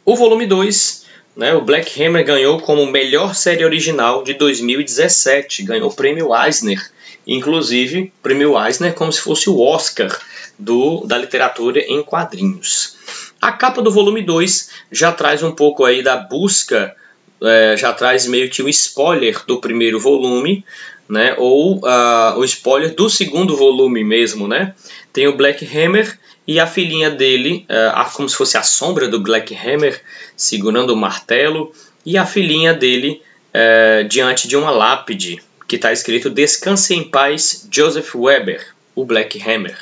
o 0.05 0.15
volume 0.15 0.45
2, 0.45 1.05
né, 1.35 1.53
o 1.53 1.61
Black 1.61 2.01
Hammer 2.01 2.25
ganhou 2.25 2.59
como 2.59 2.85
melhor 2.85 3.33
série 3.33 3.63
original 3.63 4.23
de 4.23 4.33
2017, 4.33 5.63
ganhou 5.63 5.89
o 5.89 5.93
prêmio 5.93 6.29
Eisner, 6.35 6.91
inclusive 7.25 8.11
prêmio 8.21 8.61
Eisner 8.61 8.93
como 8.93 9.11
se 9.11 9.21
fosse 9.21 9.49
o 9.49 9.59
Oscar 9.59 10.15
do, 10.59 11.05
da 11.05 11.17
literatura 11.17 11.79
em 11.79 12.03
quadrinhos. 12.03 12.97
A 13.41 13.51
capa 13.51 13.81
do 13.81 13.91
volume 13.91 14.21
2 14.21 14.69
já 14.91 15.11
traz 15.11 15.41
um 15.41 15.51
pouco 15.51 15.85
aí 15.85 16.03
da 16.03 16.17
busca, 16.17 16.95
é, 17.43 17.75
já 17.77 17.93
traz 17.93 18.25
meio 18.25 18.49
que 18.49 18.63
um 18.63 18.69
spoiler 18.69 19.43
do 19.45 19.59
primeiro 19.59 19.99
volume, 19.99 20.65
né, 21.07 21.35
ou 21.37 21.77
uh, 21.79 22.37
o 22.37 22.45
spoiler 22.45 22.95
do 22.95 23.09
segundo 23.09 23.57
volume 23.57 24.03
mesmo, 24.03 24.47
né? 24.47 24.73
Tem 25.11 25.27
o 25.27 25.35
Black 25.35 25.65
Hammer 25.65 26.17
e 26.47 26.59
a 26.59 26.65
filhinha 26.65 27.09
dele, 27.09 27.67
uh, 27.69 28.11
como 28.13 28.27
se 28.27 28.35
fosse 28.35 28.57
a 28.57 28.63
sombra 28.63 29.07
do 29.07 29.19
Black 29.19 29.55
Hammer, 29.55 30.01
segurando 30.35 30.93
o 30.93 30.97
martelo, 30.97 31.73
e 32.05 32.17
a 32.17 32.25
filhinha 32.25 32.73
dele 32.73 33.21
uh, 33.53 34.07
diante 34.07 34.47
de 34.47 34.55
uma 34.55 34.71
lápide 34.71 35.41
que 35.67 35.75
está 35.75 35.91
escrito 35.91 36.29
Descanse 36.29 36.93
em 36.93 37.03
paz, 37.03 37.67
Joseph 37.71 38.15
Weber, 38.15 38.65
o 38.95 39.05
Black 39.05 39.41
Hammer. 39.41 39.77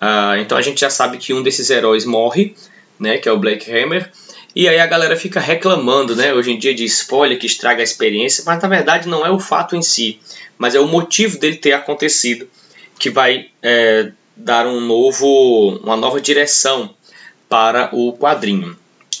Uh, 0.00 0.36
então 0.40 0.56
a 0.58 0.62
gente 0.62 0.80
já 0.80 0.90
sabe 0.90 1.18
que 1.18 1.32
um 1.32 1.42
desses 1.42 1.70
heróis 1.70 2.04
morre, 2.04 2.54
né, 2.98 3.18
que 3.18 3.28
é 3.28 3.32
o 3.32 3.38
Black 3.38 3.70
Hammer, 3.70 4.10
e 4.54 4.68
aí 4.68 4.78
a 4.78 4.86
galera 4.86 5.16
fica 5.16 5.40
reclamando, 5.40 6.14
né, 6.14 6.32
hoje 6.32 6.52
em 6.52 6.58
dia 6.58 6.74
de 6.74 6.84
spoiler 6.84 7.38
que 7.38 7.46
estraga 7.46 7.80
a 7.80 7.84
experiência, 7.84 8.44
mas 8.46 8.62
na 8.62 8.68
verdade 8.68 9.08
não 9.08 9.26
é 9.26 9.30
o 9.30 9.40
fato 9.40 9.74
em 9.74 9.82
si, 9.82 10.20
mas 10.56 10.74
é 10.74 10.80
o 10.80 10.86
motivo 10.86 11.38
dele 11.38 11.56
ter 11.56 11.72
acontecido 11.72 12.48
que 12.98 13.10
vai 13.10 13.48
é, 13.62 14.12
dar 14.36 14.66
um 14.66 14.80
novo, 14.80 15.80
uma 15.82 15.96
nova 15.96 16.20
direção 16.20 16.94
para 17.48 17.90
o 17.92 18.12
quadrinho. 18.16 18.76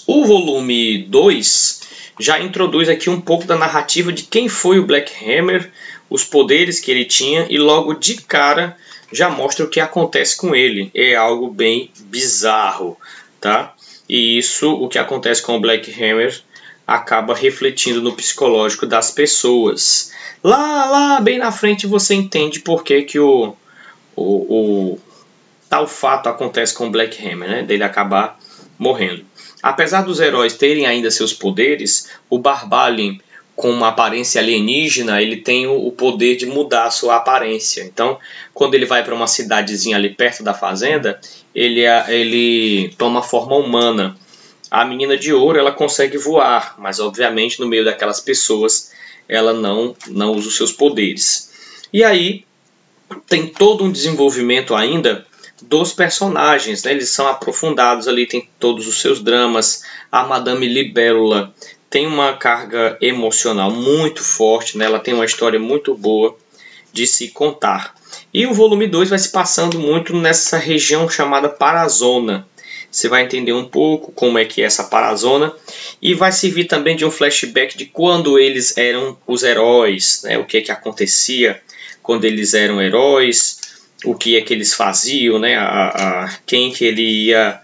O 0.06 0.24
volume 0.24 1.04
2 1.04 1.80
já 2.20 2.40
introduz 2.40 2.88
aqui 2.88 3.10
um 3.10 3.20
pouco 3.20 3.44
da 3.44 3.56
narrativa 3.56 4.12
de 4.12 4.24
quem 4.24 4.48
foi 4.48 4.78
o 4.78 4.86
Black 4.86 5.12
Hammer, 5.24 5.70
os 6.08 6.24
poderes 6.24 6.78
que 6.78 6.90
ele 6.90 7.04
tinha 7.04 7.46
e 7.48 7.58
logo 7.58 7.94
de 7.94 8.20
cara 8.22 8.76
já 9.12 9.30
mostra 9.30 9.64
o 9.64 9.68
que 9.68 9.80
acontece 9.80 10.36
com 10.36 10.54
ele. 10.54 10.90
É 10.94 11.14
algo 11.14 11.48
bem 11.48 11.90
bizarro, 12.00 12.98
tá? 13.40 13.74
E 14.08 14.38
isso, 14.38 14.72
o 14.72 14.88
que 14.88 14.98
acontece 14.98 15.42
com 15.42 15.56
o 15.56 15.60
Black 15.60 15.90
Hammer, 15.92 16.38
acaba 16.86 17.34
refletindo 17.34 18.02
no 18.02 18.14
psicológico 18.14 18.86
das 18.86 19.10
pessoas. 19.10 20.12
Lá, 20.42 20.84
lá, 20.90 21.20
bem 21.20 21.38
na 21.38 21.50
frente 21.50 21.86
você 21.86 22.14
entende 22.14 22.60
por 22.60 22.84
que, 22.84 23.02
que 23.02 23.18
o, 23.18 23.56
o, 24.14 24.24
o 24.24 25.00
tal 25.68 25.86
fato 25.86 26.28
acontece 26.28 26.74
com 26.74 26.86
o 26.86 26.90
Black 26.90 27.26
Hammer, 27.26 27.48
né? 27.48 27.62
Dele 27.62 27.84
acabar 27.84 28.38
morrendo. 28.78 29.24
Apesar 29.62 30.02
dos 30.02 30.20
heróis 30.20 30.54
terem 30.54 30.84
ainda 30.84 31.10
seus 31.10 31.32
poderes, 31.32 32.10
o 32.28 32.38
Barbalin 32.38 33.20
com 33.56 33.70
uma 33.70 33.88
aparência 33.88 34.40
alienígena, 34.40 35.22
ele 35.22 35.36
tem 35.36 35.66
o 35.66 35.90
poder 35.92 36.36
de 36.36 36.46
mudar 36.46 36.84
a 36.84 36.90
sua 36.90 37.16
aparência. 37.16 37.82
Então, 37.82 38.18
quando 38.52 38.74
ele 38.74 38.84
vai 38.84 39.04
para 39.04 39.14
uma 39.14 39.26
cidadezinha 39.26 39.96
ali 39.96 40.10
perto 40.10 40.42
da 40.42 40.52
fazenda, 40.52 41.20
ele, 41.54 41.82
ele 42.08 42.92
toma 42.98 43.22
forma 43.22 43.56
humana. 43.56 44.16
A 44.70 44.84
menina 44.84 45.16
de 45.16 45.32
ouro 45.32 45.58
ela 45.58 45.70
consegue 45.70 46.18
voar, 46.18 46.74
mas 46.78 46.98
obviamente 46.98 47.60
no 47.60 47.68
meio 47.68 47.84
daquelas 47.84 48.20
pessoas 48.20 48.90
ela 49.28 49.52
não, 49.52 49.94
não 50.08 50.32
usa 50.32 50.48
os 50.48 50.56
seus 50.56 50.72
poderes. 50.72 51.50
E 51.92 52.02
aí 52.02 52.44
tem 53.28 53.46
todo 53.46 53.84
um 53.84 53.92
desenvolvimento 53.92 54.74
ainda 54.74 55.24
dos 55.62 55.92
personagens, 55.92 56.82
né? 56.82 56.90
eles 56.90 57.10
são 57.10 57.28
aprofundados 57.28 58.08
ali, 58.08 58.26
tem 58.26 58.48
todos 58.58 58.86
os 58.86 59.00
seus 59.00 59.22
dramas. 59.22 59.84
A 60.10 60.24
Madame 60.24 60.66
Libélula 60.66 61.54
tem 61.94 62.08
uma 62.08 62.36
carga 62.36 62.98
emocional 63.00 63.70
muito 63.70 64.20
forte, 64.24 64.76
né? 64.76 64.84
ela 64.84 64.98
tem 64.98 65.14
uma 65.14 65.24
história 65.24 65.60
muito 65.60 65.94
boa 65.94 66.36
de 66.92 67.06
se 67.06 67.28
contar. 67.28 67.94
E 68.32 68.48
o 68.48 68.52
volume 68.52 68.88
2 68.88 69.10
vai 69.10 69.18
se 69.20 69.28
passando 69.28 69.78
muito 69.78 70.12
nessa 70.12 70.58
região 70.58 71.08
chamada 71.08 71.48
Parazona, 71.48 72.48
você 72.90 73.08
vai 73.08 73.22
entender 73.22 73.52
um 73.52 73.68
pouco 73.68 74.10
como 74.10 74.40
é 74.40 74.44
que 74.44 74.60
é 74.60 74.64
essa 74.64 74.82
parazona 74.82 75.54
e 76.02 76.14
vai 76.14 76.32
servir 76.32 76.64
também 76.64 76.96
de 76.96 77.04
um 77.04 77.12
flashback 77.12 77.78
de 77.78 77.84
quando 77.84 78.40
eles 78.40 78.76
eram 78.76 79.16
os 79.24 79.44
heróis, 79.44 80.22
né? 80.24 80.36
o 80.36 80.44
que 80.44 80.56
é 80.56 80.62
que 80.62 80.72
acontecia 80.72 81.62
quando 82.02 82.24
eles 82.24 82.54
eram 82.54 82.82
heróis, 82.82 83.60
o 84.04 84.16
que 84.16 84.36
é 84.36 84.40
que 84.40 84.52
eles 84.52 84.74
faziam, 84.74 85.38
né? 85.38 85.54
a, 85.56 86.24
a 86.24 86.38
quem 86.44 86.72
que 86.72 86.84
ele 86.84 87.26
ia, 87.26 87.60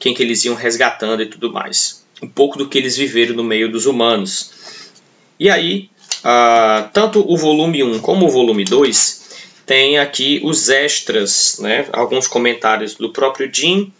quem 0.00 0.14
que 0.14 0.22
eles 0.22 0.46
iam 0.46 0.54
resgatando 0.54 1.22
e 1.22 1.26
tudo 1.26 1.52
mais. 1.52 2.05
Um 2.22 2.28
pouco 2.28 2.58
do 2.58 2.68
que 2.68 2.78
eles 2.78 2.96
viveram 2.96 3.34
no 3.34 3.44
meio 3.44 3.70
dos 3.70 3.86
humanos. 3.86 4.52
E 5.38 5.50
aí, 5.50 5.90
uh, 6.24 6.88
tanto 6.92 7.24
o 7.30 7.36
volume 7.36 7.82
1 7.82 8.00
como 8.00 8.26
o 8.26 8.30
volume 8.30 8.64
2 8.64 9.26
tem 9.66 9.98
aqui 9.98 10.40
os 10.44 10.68
extras, 10.68 11.58
né? 11.60 11.86
alguns 11.92 12.26
comentários 12.26 12.94
do 12.94 13.12
próprio 13.12 13.52
Jim 13.52 13.92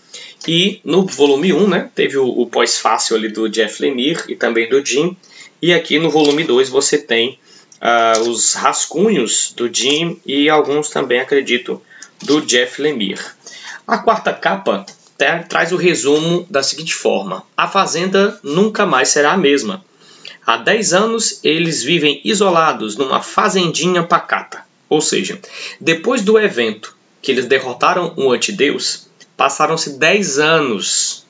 e 0.46 0.80
no 0.84 1.04
volume 1.04 1.52
1, 1.52 1.68
né, 1.68 1.90
teve 1.94 2.16
o, 2.18 2.26
o 2.26 2.46
pós-fácil 2.46 3.16
ali 3.16 3.28
do 3.28 3.48
Jeff 3.48 3.82
Lemire 3.82 4.22
e 4.28 4.36
também 4.36 4.68
do 4.68 4.84
Jim. 4.84 5.16
E 5.60 5.72
aqui 5.72 5.98
no 5.98 6.10
volume 6.10 6.44
2 6.44 6.68
você 6.68 6.98
tem 6.98 7.38
uh, 7.80 8.28
os 8.28 8.54
rascunhos 8.54 9.52
do 9.56 9.72
Jim 9.72 10.20
e 10.24 10.48
alguns 10.48 10.88
também, 10.88 11.18
acredito, 11.18 11.82
do 12.22 12.40
Jeff 12.40 12.80
Lemire. 12.80 13.20
A 13.86 13.98
quarta 13.98 14.32
capa 14.32 14.86
tá, 15.16 15.42
traz 15.42 15.72
o 15.72 15.76
resumo 15.76 16.46
da 16.50 16.62
seguinte 16.62 16.94
forma: 16.94 17.42
A 17.56 17.68
fazenda 17.68 18.38
nunca 18.42 18.86
mais 18.86 19.08
será 19.08 19.32
a 19.32 19.36
mesma. 19.36 19.84
Há 20.46 20.58
10 20.58 20.92
anos 20.92 21.40
eles 21.42 21.82
vivem 21.82 22.20
isolados 22.24 22.96
numa 22.96 23.20
fazendinha 23.20 24.02
pacata. 24.02 24.64
Ou 24.88 25.00
seja, 25.00 25.40
depois 25.80 26.22
do 26.22 26.38
evento 26.38 26.96
que 27.20 27.32
eles 27.32 27.46
derrotaram 27.46 28.14
o 28.16 28.30
antideus, 28.30 29.06
Passaram-se 29.36 29.98
10 29.98 30.38
anos. 30.38 31.26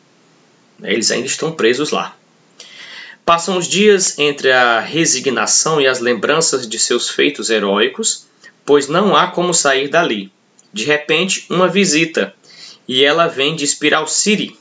Eles 0.82 1.10
ainda 1.10 1.26
estão 1.26 1.50
presos 1.50 1.90
lá. 1.90 2.14
Passam 3.24 3.58
os 3.58 3.66
dias 3.66 4.16
entre 4.18 4.52
a 4.52 4.78
resignação 4.78 5.80
e 5.80 5.88
as 5.88 5.98
lembranças 5.98 6.68
de 6.68 6.78
seus 6.78 7.10
feitos 7.10 7.50
heróicos, 7.50 8.26
pois 8.64 8.86
não 8.86 9.16
há 9.16 9.26
como 9.26 9.52
sair 9.52 9.88
dali. 9.88 10.30
De 10.72 10.84
repente, 10.84 11.46
uma 11.50 11.66
visita, 11.66 12.32
e 12.88 13.04
ela 13.04 13.26
vem 13.26 13.54
de 13.56 13.66
Spiral 13.66 14.06
City. 14.06 14.56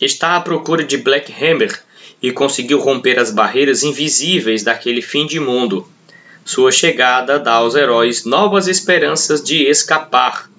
Está 0.00 0.36
à 0.36 0.40
procura 0.40 0.82
de 0.82 0.96
Black 0.96 1.32
Hammer 1.32 1.82
e 2.22 2.32
conseguiu 2.32 2.80
romper 2.80 3.18
as 3.18 3.30
barreiras 3.30 3.82
invisíveis 3.82 4.62
daquele 4.62 5.02
fim 5.02 5.26
de 5.26 5.38
mundo. 5.38 5.86
Sua 6.44 6.70
chegada 6.70 7.38
dá 7.38 7.54
aos 7.54 7.74
heróis 7.74 8.24
novas 8.24 8.68
esperanças 8.68 9.42
de 9.42 9.64
escapar, 9.64 10.50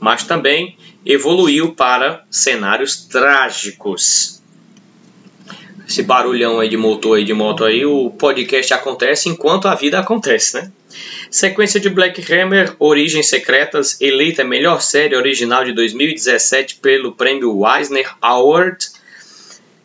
mas 0.00 0.24
também 0.24 0.76
evoluiu 1.04 1.74
para 1.74 2.24
cenários 2.30 2.96
trágicos. 3.06 4.40
Esse 5.88 6.02
barulhão 6.02 6.60
aí 6.60 6.68
de 6.68 6.76
motor 6.76 7.16
aí 7.16 7.24
de 7.24 7.32
moto 7.32 7.64
aí, 7.64 7.84
o 7.86 8.10
podcast 8.10 8.74
acontece 8.74 9.28
enquanto 9.28 9.66
a 9.66 9.74
vida 9.74 9.98
acontece, 9.98 10.56
né? 10.56 10.70
Sequência 11.30 11.78
de 11.78 11.90
Black 11.90 12.32
Hammer, 12.32 12.74
Origens 12.78 13.26
Secretas, 13.26 14.00
eleita 14.00 14.44
melhor 14.44 14.80
série 14.80 15.14
original 15.14 15.64
de 15.64 15.72
2017 15.72 16.76
pelo 16.76 17.12
prêmio 17.12 17.66
Eisner 17.66 18.10
Award. 18.20 18.86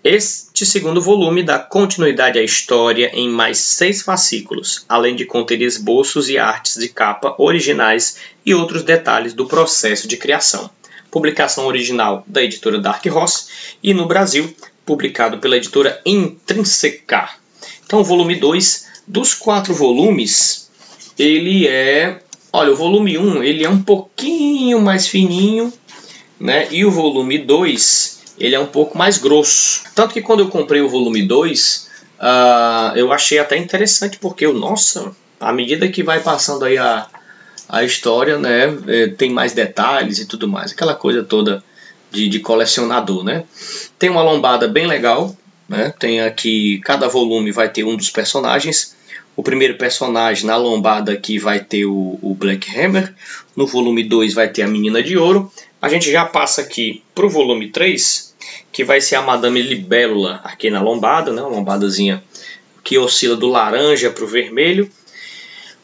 Este 0.04 0.66
segundo 0.66 1.02
volume 1.02 1.44
dá 1.44 1.60
continuidade 1.60 2.40
à 2.40 2.44
história 2.44 3.12
em 3.14 3.30
mais 3.30 3.58
seis 3.58 4.02
fascículos, 4.02 4.86
além 4.88 5.16
de 5.16 5.26
conter 5.26 5.62
esboços 5.62 6.30
e 6.30 6.38
artes 6.38 6.78
de 6.78 6.88
capa 6.90 7.36
originais 7.38 8.18
e 8.46 8.54
outros 8.54 8.84
detalhes 8.84 9.34
do 9.34 9.46
processo 9.46 10.08
de 10.08 10.18
criação 10.18 10.70
publicação 11.14 11.68
original 11.68 12.24
da 12.26 12.42
editora 12.42 12.80
Dark 12.80 13.06
Horse, 13.06 13.46
e 13.84 13.94
no 13.94 14.08
Brasil, 14.08 14.52
publicado 14.84 15.38
pela 15.38 15.56
editora 15.56 16.02
Intrínseca. 16.04 17.30
Então, 17.86 18.04
volume 18.04 18.36
2 18.36 18.88
dos 19.08 19.36
quatro 19.36 19.76
volumes, 19.76 20.63
ele 21.18 21.68
é. 21.68 22.20
Olha, 22.52 22.72
o 22.72 22.76
volume 22.76 23.18
1 23.18 23.22
um, 23.22 23.44
ele 23.44 23.64
é 23.64 23.70
um 23.70 23.82
pouquinho 23.82 24.80
mais 24.80 25.08
fininho, 25.08 25.74
né? 26.40 26.68
E 26.72 26.86
o 26.86 26.92
volume 26.92 27.40
2 27.40 28.24
ele 28.38 28.56
é 28.56 28.60
um 28.60 28.68
pouco 28.68 28.98
mais 28.98 29.18
grosso. 29.18 29.84
Tanto 29.96 30.14
que 30.14 30.22
quando 30.22 30.42
eu 30.42 30.50
comprei 30.50 30.82
o 30.82 30.90
volume 30.90 31.24
2, 31.24 31.90
uh, 32.14 32.20
ah, 32.20 32.94
eu 32.96 33.12
achei 33.12 33.40
até 33.40 33.58
interessante, 33.58 34.18
porque, 34.20 34.48
nossa, 34.48 35.12
à 35.40 35.52
medida 35.52 35.88
que 35.88 36.04
vai 36.04 36.20
passando 36.20 36.66
aí 36.66 36.78
a, 36.78 37.08
a 37.70 37.84
história, 37.84 38.38
né, 38.38 38.66
é, 38.88 39.08
tem 39.08 39.30
mais 39.30 39.54
detalhes 39.54 40.20
e 40.20 40.26
tudo 40.26 40.48
mais. 40.48 40.72
Aquela 40.72 40.96
coisa 40.96 41.24
toda 41.24 41.64
de, 42.12 42.28
de 42.28 42.40
colecionador, 42.40 43.24
né. 43.24 43.44
Tem 44.00 44.10
uma 44.10 44.24
lombada 44.24 44.68
bem 44.68 44.88
legal, 44.88 45.36
né, 45.68 45.94
tem 45.98 46.22
aqui, 46.22 46.80
cada 46.84 47.08
volume 47.08 47.52
vai 47.52 47.70
ter 47.70 47.84
um 47.84 47.96
dos 47.96 48.10
personagens. 48.10 48.96
O 49.36 49.42
primeiro 49.42 49.78
personagem 49.78 50.46
na 50.46 50.56
lombada 50.56 51.12
aqui 51.12 51.40
vai 51.40 51.60
ter 51.60 51.86
o, 51.86 52.20
o 52.22 52.36
Black 52.36 52.70
Hammer, 52.78 53.14
no 53.56 53.66
volume 53.66 54.04
2 54.04 54.34
vai 54.34 54.48
ter 54.48 54.62
a 54.62 54.68
Menina 54.68 55.02
de 55.02 55.18
Ouro. 55.18 55.52
A 55.82 55.90
gente 55.90 56.12
já 56.12 56.24
passa 56.24 56.62
aqui 56.62 57.04
para 57.16 57.26
o 57.26 57.30
volume 57.30 57.70
3, 57.70 58.36
que 58.72 58.84
vai 58.84 59.02
ser 59.02 59.16
a 59.16 59.22
Madame 59.22 59.62
Libélula 59.62 60.40
aqui 60.44 60.70
na 60.70 60.82
lombada, 60.82 61.32
né, 61.32 61.42
uma 61.42 61.50
lombadazinha 61.50 62.24
que 62.84 62.98
oscila 62.98 63.36
do 63.36 63.48
laranja 63.48 64.12
para 64.12 64.24
o 64.24 64.28
vermelho. 64.28 64.90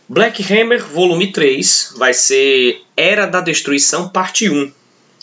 Black 0.08 0.42
Hammer, 0.54 0.86
volume 0.86 1.32
3, 1.32 1.94
vai 1.98 2.14
ser 2.14 2.82
Era 2.96 3.26
da 3.26 3.42
Destruição, 3.42 4.10
parte 4.10 4.50
1, 4.50 4.72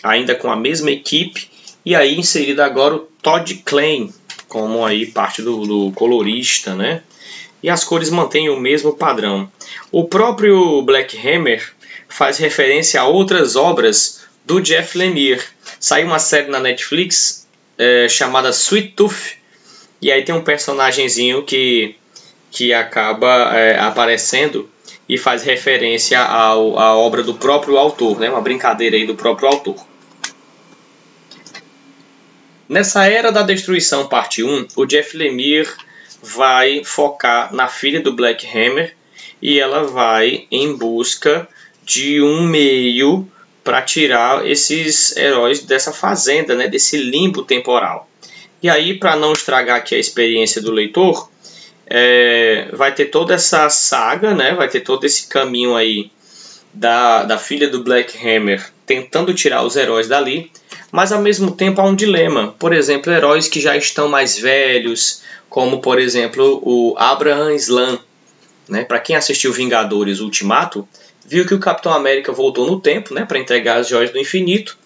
ainda 0.03 0.35
com 0.35 0.51
a 0.51 0.57
mesma 0.57 0.91
equipe, 0.91 1.49
e 1.85 1.95
aí 1.95 2.19
inserido 2.19 2.61
agora 2.61 2.97
o 2.97 3.09
Todd 3.23 3.55
Klein, 3.65 4.13
como 4.49 4.85
aí 4.85 5.07
parte 5.07 5.43
do, 5.43 5.67
do 5.67 5.93
colorista, 5.93 6.75
né? 6.75 7.03
E 7.63 7.71
as 7.71 7.85
cores 7.85 8.11
mantêm 8.11 8.49
o 8.49 8.61
mesmo 8.61 8.95
padrão. 8.95 9.51
O 9.91 10.05
próprio 10.05 10.83
Black 10.83 11.17
Hammer 11.17 11.73
faz 12.09 12.39
referência 12.39 13.01
a 13.01 13.07
outras 13.07 13.57
obras 13.57 14.25
do 14.45 14.61
Jeff 14.61 14.97
Lemire. 14.97 15.43
Saiu 15.81 16.07
uma 16.07 16.19
série 16.19 16.49
na 16.49 16.61
Netflix 16.61 17.47
é, 17.77 18.09
chamada 18.09 18.51
Sweet 18.51 18.93
Tooth, 18.95 19.37
e 20.01 20.13
aí 20.13 20.23
tem 20.23 20.35
um 20.35 20.43
personagemzinho 20.43 21.43
que, 21.43 21.97
que 22.51 22.73
acaba 22.73 23.57
é, 23.57 23.79
aparecendo 23.79 24.71
e 25.09 25.17
faz 25.17 25.43
referência 25.43 26.21
ao, 26.21 26.79
à 26.79 26.97
obra 26.97 27.23
do 27.23 27.35
próprio 27.35 27.77
autor, 27.77 28.19
né? 28.19 28.29
uma 28.29 28.41
brincadeira 28.41 28.97
aí 28.97 29.07
do 29.07 29.15
próprio 29.15 29.49
autor. 29.49 29.77
Nessa 32.69 33.07
Era 33.07 33.31
da 33.31 33.43
Destruição, 33.43 34.09
parte 34.09 34.43
1, 34.43 34.69
o 34.75 34.85
Jeff 34.85 35.17
Lemire 35.17 35.69
vai 36.27 36.83
focar 36.85 37.55
na 37.55 37.69
filha 37.69 38.01
do 38.01 38.13
Black 38.13 38.47
Hammer 38.47 38.97
e 39.41 39.59
ela 39.59 39.85
vai 39.85 40.47
em 40.51 40.77
busca 40.77 41.49
de 41.85 42.21
um 42.21 42.43
meio 42.43 43.27
para 43.63 43.83
tirar 43.83 44.47
esses 44.47 45.17
heróis 45.17 45.63
dessa 45.63 45.93
fazenda, 45.93 46.55
né, 46.55 46.69
desse 46.69 46.97
limbo 46.97 47.43
temporal. 47.43 48.09
E 48.63 48.69
aí, 48.69 48.95
para 48.99 49.17
não 49.17 49.33
estragar 49.33 49.77
aqui 49.77 49.95
a 49.95 49.99
experiência 49.99 50.61
do 50.63 50.73
leitor, 50.73 51.29
é, 51.87 52.69
vai 52.73 52.93
ter 52.93 53.07
toda 53.07 53.35
essa 53.35 53.69
saga, 53.69 54.35
né? 54.35 54.55
Vai 54.55 54.69
ter 54.69 54.81
todo 54.81 55.05
esse 55.05 55.29
caminho 55.29 55.77
aí 55.77 56.11
da, 56.73 57.25
da 57.25 57.39
filha 57.39 57.69
do 57.69 57.83
Black 57.83 58.17
Hammer 58.19 58.65
tentando 58.85 59.35
tirar 59.35 59.63
os 59.63 59.77
heróis 59.77 60.09
dali, 60.09 60.51
mas 60.93 61.13
ao 61.13 61.21
mesmo 61.21 61.51
tempo 61.51 61.81
há 61.81 61.85
um 61.85 61.95
dilema. 61.95 62.55
Por 62.59 62.73
exemplo, 62.73 63.13
heróis 63.13 63.49
que 63.49 63.61
já 63.61 63.77
estão 63.77 64.09
mais 64.09 64.39
velhos, 64.39 65.23
como 65.49 65.81
por 65.81 65.99
exemplo 65.99 66.61
o 66.63 66.95
Abraham 66.97 67.55
Slam. 67.55 67.99
Né? 68.69 68.85
Para 68.85 69.01
quem 69.01 69.17
assistiu 69.17 69.53
Vingadores 69.53 70.21
Ultimato, 70.21 70.87
viu 71.25 71.47
que 71.47 71.55
o 71.55 71.61
Capitão 71.61 71.93
América 71.93 72.33
voltou 72.33 72.67
no 72.67 72.81
tempo 72.81 73.15
né, 73.15 73.25
para 73.25 73.39
entregar 73.39 73.79
as 73.79 73.89
joias 73.89 74.11
do 74.11 74.19
infinito 74.19 74.77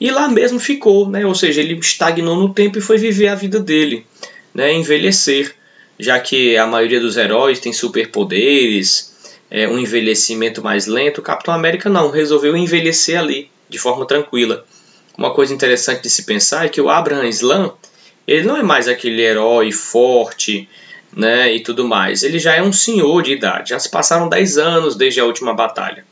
e 0.00 0.10
lá 0.10 0.28
mesmo 0.28 0.58
ficou, 0.58 1.08
né? 1.08 1.24
ou 1.24 1.34
seja, 1.34 1.60
ele 1.60 1.74
estagnou 1.74 2.36
no 2.36 2.52
tempo 2.52 2.78
e 2.78 2.80
foi 2.82 2.98
viver 2.98 3.28
a 3.28 3.34
vida 3.34 3.60
dele, 3.60 4.06
né? 4.52 4.72
envelhecer 4.72 5.54
já 5.98 6.18
que 6.18 6.56
a 6.56 6.66
maioria 6.66 7.00
dos 7.00 7.16
heróis 7.16 7.60
tem 7.60 7.72
superpoderes, 7.72 9.12
é, 9.50 9.68
um 9.68 9.78
envelhecimento 9.78 10.62
mais 10.62 10.86
lento, 10.86 11.18
o 11.18 11.22
Capitão 11.22 11.54
América 11.54 11.88
não, 11.88 12.10
resolveu 12.10 12.56
envelhecer 12.56 13.18
ali, 13.18 13.50
de 13.68 13.78
forma 13.78 14.06
tranquila. 14.06 14.64
Uma 15.16 15.32
coisa 15.32 15.54
interessante 15.54 16.02
de 16.02 16.10
se 16.10 16.24
pensar 16.24 16.66
é 16.66 16.68
que 16.68 16.80
o 16.80 16.90
Abraham 16.90 17.28
Slam, 17.28 17.72
ele 18.26 18.46
não 18.46 18.56
é 18.56 18.62
mais 18.62 18.88
aquele 18.88 19.22
herói 19.22 19.72
forte, 19.72 20.68
né, 21.16 21.54
e 21.54 21.60
tudo 21.60 21.86
mais. 21.86 22.22
Ele 22.22 22.38
já 22.38 22.54
é 22.54 22.62
um 22.62 22.72
senhor 22.72 23.22
de 23.22 23.32
idade, 23.32 23.70
já 23.70 23.78
se 23.78 23.88
passaram 23.88 24.28
10 24.28 24.58
anos 24.58 24.96
desde 24.96 25.20
a 25.20 25.24
última 25.24 25.54
batalha. 25.54 26.04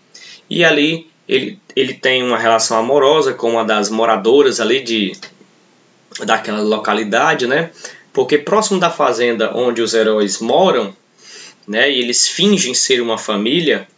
E 0.48 0.64
ali 0.64 1.10
ele, 1.28 1.58
ele 1.74 1.94
tem 1.94 2.22
uma 2.22 2.38
relação 2.38 2.78
amorosa 2.78 3.32
com 3.32 3.50
uma 3.50 3.64
das 3.64 3.88
moradoras 3.90 4.60
ali 4.60 4.82
de 4.82 5.12
daquela 6.24 6.60
localidade, 6.60 7.46
né? 7.46 7.70
Porque 8.12 8.36
próximo 8.36 8.78
da 8.78 8.90
fazenda 8.90 9.56
onde 9.56 9.80
os 9.80 9.94
heróis 9.94 10.40
moram, 10.40 10.94
né, 11.66 11.90
e 11.90 12.00
eles 12.00 12.28
fingem 12.28 12.74
ser 12.74 13.00
uma 13.00 13.16
família, 13.16 13.88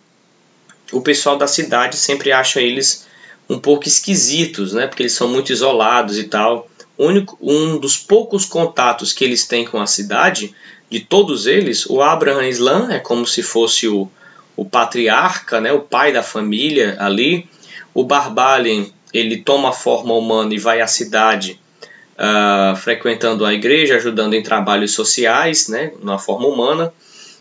o 0.92 1.00
pessoal 1.00 1.36
da 1.36 1.46
cidade 1.46 1.96
sempre 1.96 2.30
acha 2.30 2.60
eles 2.60 3.06
um 3.48 3.58
pouco 3.58 3.88
esquisitos, 3.88 4.72
né, 4.72 4.86
porque 4.86 5.02
eles 5.02 5.12
são 5.12 5.28
muito 5.28 5.52
isolados 5.52 6.18
e 6.18 6.24
tal. 6.24 6.68
Único, 6.96 7.36
um 7.40 7.78
dos 7.78 7.96
poucos 7.96 8.44
contatos 8.44 9.12
que 9.12 9.24
eles 9.24 9.46
têm 9.46 9.64
com 9.64 9.80
a 9.80 9.86
cidade, 9.86 10.54
de 10.88 11.00
todos 11.00 11.46
eles, 11.46 11.86
o 11.86 12.00
Abraham 12.00 12.46
Slam 12.48 12.90
é 12.90 13.00
como 13.00 13.26
se 13.26 13.42
fosse 13.42 13.88
o, 13.88 14.08
o 14.56 14.64
patriarca, 14.64 15.60
né, 15.60 15.72
o 15.72 15.80
pai 15.80 16.12
da 16.12 16.22
família 16.22 16.96
ali. 17.00 17.48
O 17.92 18.04
Barbalian 18.04 18.86
ele 19.12 19.38
toma 19.38 19.70
a 19.70 19.72
forma 19.72 20.14
humana 20.14 20.54
e 20.54 20.58
vai 20.58 20.80
à 20.80 20.86
cidade 20.86 21.60
uh, 22.14 22.76
frequentando 22.76 23.44
a 23.44 23.52
igreja, 23.52 23.96
ajudando 23.96 24.34
em 24.34 24.42
trabalhos 24.42 24.92
sociais, 24.92 25.68
né, 25.68 25.92
na 26.02 26.18
forma 26.18 26.46
humana, 26.46 26.92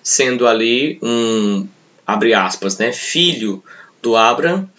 sendo 0.02 0.48
ali 0.48 1.00
um, 1.02 1.68
abre 2.06 2.34
aspas, 2.34 2.78
né, 2.78 2.92
filho 2.92 3.64
do 4.02 4.16
Abraham. 4.16 4.70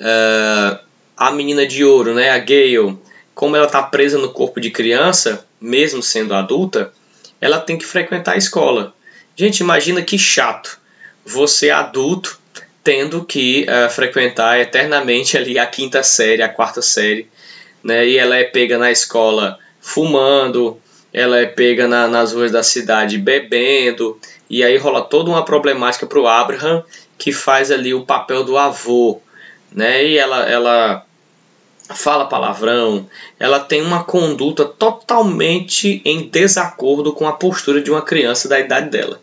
Uh, 0.00 0.78
a 1.16 1.30
menina 1.30 1.66
de 1.66 1.84
ouro, 1.84 2.14
né, 2.14 2.30
a 2.30 2.38
Gale, 2.38 2.98
como 3.34 3.56
ela 3.56 3.66
está 3.66 3.82
presa 3.82 4.18
no 4.18 4.32
corpo 4.32 4.60
de 4.60 4.70
criança, 4.70 5.46
mesmo 5.60 6.02
sendo 6.02 6.34
adulta, 6.34 6.92
ela 7.40 7.60
tem 7.60 7.76
que 7.76 7.84
frequentar 7.84 8.34
a 8.34 8.38
escola. 8.38 8.94
Gente, 9.36 9.60
imagina 9.60 10.02
que 10.02 10.18
chato 10.18 10.78
você 11.24 11.70
adulto 11.70 12.38
tendo 12.82 13.24
que 13.24 13.66
uh, 13.68 13.90
frequentar 13.90 14.60
eternamente 14.60 15.36
ali 15.36 15.58
a 15.58 15.66
quinta 15.66 16.02
série, 16.02 16.42
a 16.42 16.48
quarta 16.48 16.82
série 16.82 17.28
né? 17.84 18.06
E 18.08 18.16
ela 18.16 18.36
é 18.36 18.44
pega 18.44 18.78
na 18.78 18.90
escola 18.90 19.58
fumando, 19.78 20.80
ela 21.12 21.38
é 21.38 21.44
pega 21.44 21.86
na, 21.86 22.08
nas 22.08 22.32
ruas 22.32 22.50
da 22.50 22.62
cidade 22.62 23.18
bebendo, 23.18 24.18
e 24.48 24.64
aí 24.64 24.78
rola 24.78 25.02
toda 25.02 25.30
uma 25.30 25.44
problemática 25.44 26.06
para 26.06 26.18
o 26.18 26.26
Abraham, 26.26 26.82
que 27.18 27.30
faz 27.30 27.70
ali 27.70 27.92
o 27.92 28.06
papel 28.06 28.42
do 28.42 28.56
avô, 28.56 29.20
né? 29.70 30.02
E 30.04 30.16
ela, 30.16 30.48
ela 30.48 31.06
fala 31.90 32.26
palavrão, 32.26 33.06
ela 33.38 33.60
tem 33.60 33.82
uma 33.82 34.04
conduta 34.04 34.64
totalmente 34.64 36.00
em 36.04 36.28
desacordo 36.28 37.12
com 37.12 37.28
a 37.28 37.32
postura 37.32 37.82
de 37.82 37.90
uma 37.90 38.02
criança 38.02 38.48
da 38.48 38.58
idade 38.58 38.90
dela. 38.90 39.20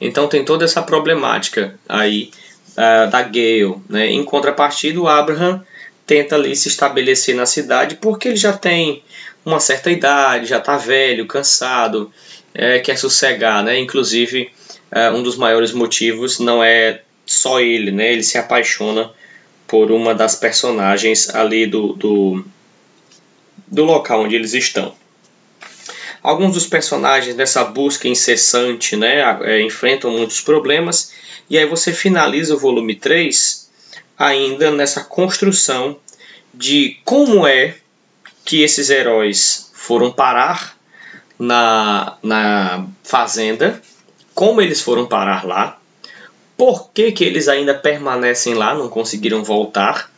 Então 0.00 0.26
tem 0.26 0.44
toda 0.44 0.64
essa 0.64 0.80
problemática 0.82 1.78
aí 1.88 2.30
uh, 2.70 3.10
da 3.10 3.22
Gale, 3.22 3.76
né? 3.88 4.06
Em 4.06 4.24
contrapartida, 4.24 4.98
o 4.98 5.08
Abraham 5.08 5.62
tenta 6.06 6.36
ali 6.36 6.56
se 6.56 6.68
estabelecer 6.68 7.34
na 7.34 7.44
cidade 7.44 7.96
porque 7.96 8.28
ele 8.28 8.36
já 8.36 8.52
tem 8.52 9.02
uma 9.44 9.60
certa 9.60 9.90
idade, 9.90 10.46
já 10.46 10.58
está 10.58 10.76
velho, 10.76 11.26
cansado, 11.26 12.10
é, 12.54 12.78
quer 12.78 12.96
sossegar, 12.96 13.62
né? 13.62 13.78
Inclusive, 13.78 14.50
é, 14.90 15.10
um 15.10 15.22
dos 15.22 15.36
maiores 15.36 15.72
motivos 15.72 16.38
não 16.38 16.64
é 16.64 17.02
só 17.26 17.60
ele, 17.60 17.90
né? 17.90 18.12
Ele 18.12 18.22
se 18.22 18.38
apaixona 18.38 19.10
por 19.70 19.92
uma 19.92 20.12
das 20.12 20.34
personagens 20.34 21.32
ali 21.32 21.64
do, 21.64 21.92
do, 21.92 22.44
do 23.68 23.84
local 23.84 24.24
onde 24.24 24.34
eles 24.34 24.52
estão. 24.52 24.92
Alguns 26.20 26.54
dos 26.54 26.66
personagens 26.66 27.36
nessa 27.36 27.62
busca 27.62 28.08
incessante 28.08 28.96
né, 28.96 29.22
é, 29.42 29.62
enfrentam 29.62 30.10
muitos 30.10 30.40
problemas, 30.40 31.12
e 31.48 31.56
aí 31.56 31.64
você 31.66 31.92
finaliza 31.92 32.56
o 32.56 32.58
volume 32.58 32.96
3 32.96 33.70
ainda 34.18 34.72
nessa 34.72 35.04
construção 35.04 35.96
de 36.52 36.98
como 37.04 37.46
é 37.46 37.76
que 38.44 38.62
esses 38.62 38.90
heróis 38.90 39.70
foram 39.72 40.10
parar 40.10 40.76
na, 41.38 42.18
na 42.24 42.88
fazenda, 43.04 43.80
como 44.34 44.60
eles 44.60 44.80
foram 44.80 45.06
parar 45.06 45.46
lá, 45.46 45.79
por 46.60 46.90
que, 46.92 47.10
que 47.10 47.24
eles 47.24 47.48
ainda 47.48 47.72
permanecem 47.72 48.52
lá, 48.52 48.74
não 48.74 48.86
conseguiram 48.86 49.42
voltar, 49.42 50.12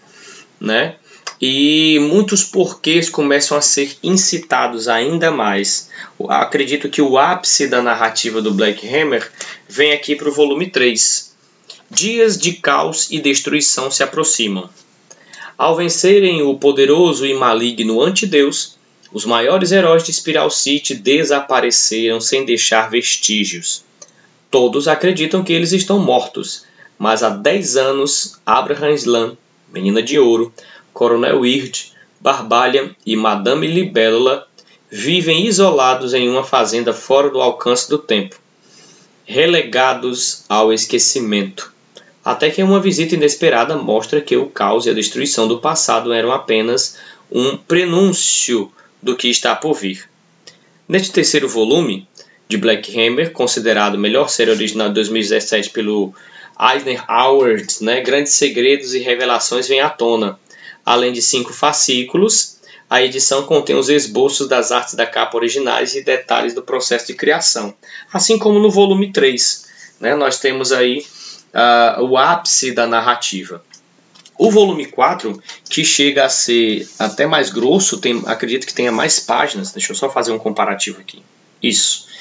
né? 0.61 0.97
E 1.41 2.01
muitos 2.01 2.43
porquês 2.43 3.09
começam 3.09 3.57
a 3.57 3.61
ser 3.61 3.97
incitados 4.03 4.89
ainda 4.89 5.31
mais. 5.31 5.89
Acredito 6.29 6.89
que 6.89 7.01
o 7.01 7.17
ápice 7.17 7.69
da 7.69 7.81
narrativa 7.81 8.43
do 8.43 8.53
Black 8.53 8.85
Hammer 8.93 9.31
vem 9.69 9.93
aqui 9.93 10.17
para 10.17 10.29
o 10.29 10.33
volume 10.33 10.69
3, 10.69 11.33
Dias 11.89 12.37
de 12.37 12.55
caos 12.55 13.09
e 13.13 13.21
destruição 13.21 13.89
se 13.89 14.03
aproximam. 14.03 14.69
Ao 15.57 15.77
vencerem 15.77 16.43
o 16.43 16.59
poderoso 16.59 17.25
e 17.25 17.33
maligno 17.35 18.03
antideus, 18.03 18.77
Os 19.13 19.25
maiores 19.25 19.71
heróis 19.71 20.03
de 20.03 20.13
Spiral 20.13 20.51
City 20.51 20.93
desapareceram 20.97 22.21
sem 22.21 22.45
deixar 22.45 22.91
vestígios. 22.91 23.85
Todos 24.53 24.87
acreditam 24.87 25.43
que 25.43 25.55
eles 25.55 25.73
estão 25.73 25.99
mortos, 25.99 26.67
mas 26.99 27.23
há 27.23 27.31
10 27.31 27.79
anos 27.79 28.39
Abraham 28.45 28.93
Slam, 28.93 29.39
Menina 29.73 30.03
de 30.03 30.19
Ouro, 30.19 30.53
Coronel 30.93 31.41
Weird, 31.41 31.91
Barbalha 32.21 32.95
e 33.07 33.17
Madame 33.17 33.67
Libélula 33.67 34.47
vivem 34.91 35.47
isolados 35.47 36.13
em 36.13 36.29
uma 36.29 36.45
fazenda 36.45 36.93
fora 36.93 37.31
do 37.31 37.41
alcance 37.41 37.89
do 37.89 37.97
tempo, 37.97 38.37
relegados 39.25 40.45
ao 40.51 40.71
esquecimento. 40.71 41.73
Até 42.23 42.51
que 42.51 42.63
uma 42.63 42.79
visita 42.79 43.15
inesperada 43.15 43.75
mostra 43.79 44.21
que 44.21 44.37
o 44.37 44.51
caos 44.51 44.85
e 44.85 44.91
a 44.91 44.95
destruição 44.95 45.49
do 45.49 45.61
passado 45.61 46.13
eram 46.13 46.31
apenas 46.31 46.99
um 47.31 47.57
prenúncio 47.57 48.71
do 49.03 49.17
que 49.17 49.29
está 49.29 49.57
por 49.57 49.73
vir. 49.73 50.07
Neste 50.87 51.11
terceiro 51.11 51.49
volume 51.49 52.07
de 52.53 52.59
Black 52.59 52.93
Hammer, 52.99 53.33
considerado 53.33 53.99
melhor 53.99 54.29
série 54.29 54.51
original 54.51 54.89
de 54.89 54.95
2017 54.95 55.71
pelo 55.71 56.13
Eisner 56.61 57.03
Awards, 57.09 57.81
né, 57.81 58.03
grandes 58.03 58.35
segredos 58.35 58.93
e 58.95 58.99
revelações 58.99 59.67
vêm 59.67 59.81
à 59.81 59.89
tona. 59.89 60.39
Além 60.85 61.13
de 61.13 61.23
cinco 61.23 61.53
fascículos, 61.53 62.59
a 62.91 63.03
edição 63.03 63.45
contém 63.45 63.75
os 63.75 63.89
esboços 63.89 64.49
das 64.49 64.71
artes 64.71 64.95
da 64.95 65.07
capa 65.07 65.37
originais 65.37 65.95
e 65.95 66.03
detalhes 66.03 66.53
do 66.53 66.63
processo 66.63 67.07
de 67.07 67.15
criação. 67.15 67.75
Assim 68.13 68.39
como 68.39 68.59
no 68.59 68.71
volume 68.71 69.11
3, 69.11 69.67
né, 69.99 70.15
nós 70.15 70.39
temos 70.39 70.73
aí 70.73 71.07
uh, 71.55 72.03
o 72.03 72.19
ápice 72.19 72.73
da 72.73 72.87
narrativa. 72.87 73.65
O 74.37 74.51
volume 74.51 74.87
4, 74.87 75.43
que 75.71 75.85
chega 75.85 76.27
a 76.27 76.29
ser 76.29 76.87
até 76.99 77.27
mais 77.27 77.49
grosso, 77.49 77.99
tem, 77.99 78.23
acredito 78.27 78.67
que 78.67 78.75
tenha 78.75 78.93
mais 78.93 79.19
páginas. 79.19 79.73
Deixa 79.73 79.93
eu 79.93 79.97
só 79.97 80.11
fazer 80.11 80.33
um 80.33 80.39
comparativo 80.39 81.01
aqui. 81.01 81.23
Isso. 81.63 82.12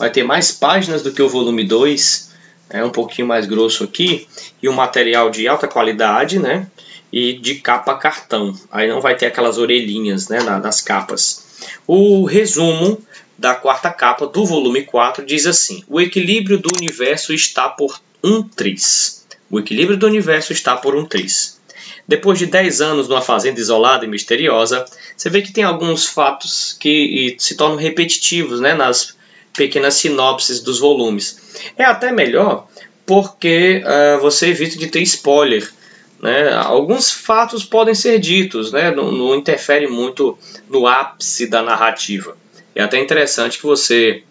Vai 0.00 0.10
ter 0.10 0.24
mais 0.24 0.50
páginas 0.50 1.02
do 1.02 1.12
que 1.12 1.22
o 1.22 1.28
volume 1.28 1.62
2, 1.62 2.30
é 2.70 2.82
um 2.82 2.90
pouquinho 2.90 3.28
mais 3.28 3.46
grosso 3.46 3.84
aqui, 3.84 4.26
e 4.60 4.68
um 4.68 4.72
material 4.72 5.30
de 5.30 5.46
alta 5.46 5.68
qualidade, 5.68 6.40
né? 6.40 6.66
e 7.12 7.34
de 7.34 7.56
capa 7.56 7.94
cartão. 7.96 8.54
Aí 8.70 8.88
não 8.88 9.00
vai 9.00 9.16
ter 9.16 9.26
aquelas 9.26 9.58
orelhinhas 9.58 10.28
né, 10.28 10.40
nas 10.40 10.80
capas. 10.80 11.44
O 11.86 12.24
resumo 12.24 12.98
da 13.36 13.54
quarta 13.54 13.90
capa 13.90 14.26
do 14.26 14.44
volume 14.44 14.84
4 14.84 15.24
diz 15.24 15.46
assim: 15.46 15.84
O 15.88 16.00
equilíbrio 16.00 16.58
do 16.58 16.70
universo 16.76 17.32
está 17.34 17.68
por 17.68 18.00
um 18.22 18.42
triz. 18.42 19.26
O 19.50 19.58
equilíbrio 19.58 19.98
do 19.98 20.06
universo 20.06 20.52
está 20.52 20.76
por 20.76 20.94
um 20.94 21.04
triz. 21.04 21.60
Depois 22.06 22.38
de 22.38 22.46
10 22.46 22.80
anos 22.80 23.08
numa 23.08 23.20
fazenda 23.20 23.60
isolada 23.60 24.04
e 24.04 24.08
misteriosa, 24.08 24.84
você 25.16 25.28
vê 25.28 25.42
que 25.42 25.52
tem 25.52 25.64
alguns 25.64 26.06
fatos 26.06 26.76
que 26.78 27.36
se 27.38 27.54
tornam 27.54 27.76
repetitivos 27.76 28.60
né, 28.60 28.74
nas 28.74 29.14
pequenas 29.56 29.94
sinopses 29.94 30.60
dos 30.60 30.78
volumes. 30.78 31.62
É 31.76 31.84
até 31.84 32.12
melhor 32.12 32.68
porque 33.06 33.82
uh, 33.84 34.20
você 34.20 34.48
evita 34.48 34.78
de 34.78 34.86
ter 34.86 35.02
spoiler 35.02 35.68
né? 36.20 36.52
Alguns 36.52 37.10
fatos 37.10 37.64
podem 37.64 37.94
ser 37.94 38.18
ditos, 38.18 38.70
né? 38.72 38.90
não, 38.90 39.10
não 39.10 39.34
interfere 39.34 39.86
muito 39.86 40.38
no 40.68 40.86
ápice 40.86 41.46
da 41.46 41.62
narrativa. 41.62 42.36
É 42.74 42.82
até 42.82 42.98
interessante 42.98 43.58
que 43.58 43.64
você 43.64 44.22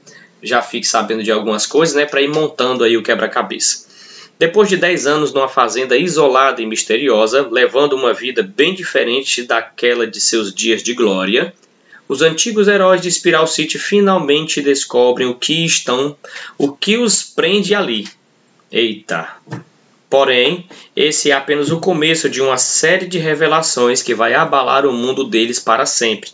já 0.42 0.62
fique 0.62 0.88
sabendo 0.88 1.24
de 1.24 1.32
algumas 1.32 1.66
coisas 1.66 1.96
né? 1.96 2.06
para 2.06 2.22
ir 2.22 2.30
montando 2.30 2.84
aí 2.84 2.96
o 2.96 3.04
quebra-cabeça. 3.04 3.90
Depois 4.38 4.70
de 4.70 4.78
10 4.78 5.06
anos 5.08 5.34
numa 5.34 5.50
fazenda 5.50 5.98
isolada 5.98 6.62
e 6.62 6.66
misteriosa, 6.66 7.46
levando 7.52 7.94
uma 7.94 8.14
vida 8.14 8.42
bem 8.42 8.74
diferente 8.74 9.44
daquela 9.44 10.08
de 10.08 10.20
seus 10.22 10.54
dias 10.54 10.82
de 10.82 10.94
glória, 10.94 11.54
os 12.10 12.22
antigos 12.22 12.68
heróis 12.68 13.02
de 13.02 13.10
Spiral 13.10 13.48
City 13.48 13.80
finalmente 13.80 14.62
descobrem 14.62 15.28
o 15.28 15.36
que 15.36 15.64
estão, 15.64 16.18
o 16.58 16.74
que 16.74 16.98
os 16.98 17.24
prende 17.24 17.74
ali. 17.74 18.08
Eita, 18.72 19.30
Porém, 20.10 20.68
esse 20.96 21.30
é 21.30 21.36
apenas 21.36 21.70
o 21.70 21.80
começo 21.80 22.28
de 22.28 22.42
uma 22.42 22.58
série 22.58 23.06
de 23.06 23.20
revelações 23.20 24.02
que 24.02 24.16
vai 24.16 24.34
abalar 24.34 24.86
o 24.86 24.92
mundo 24.92 25.24
deles 25.24 25.60
para 25.60 25.86
sempre. 25.86 26.32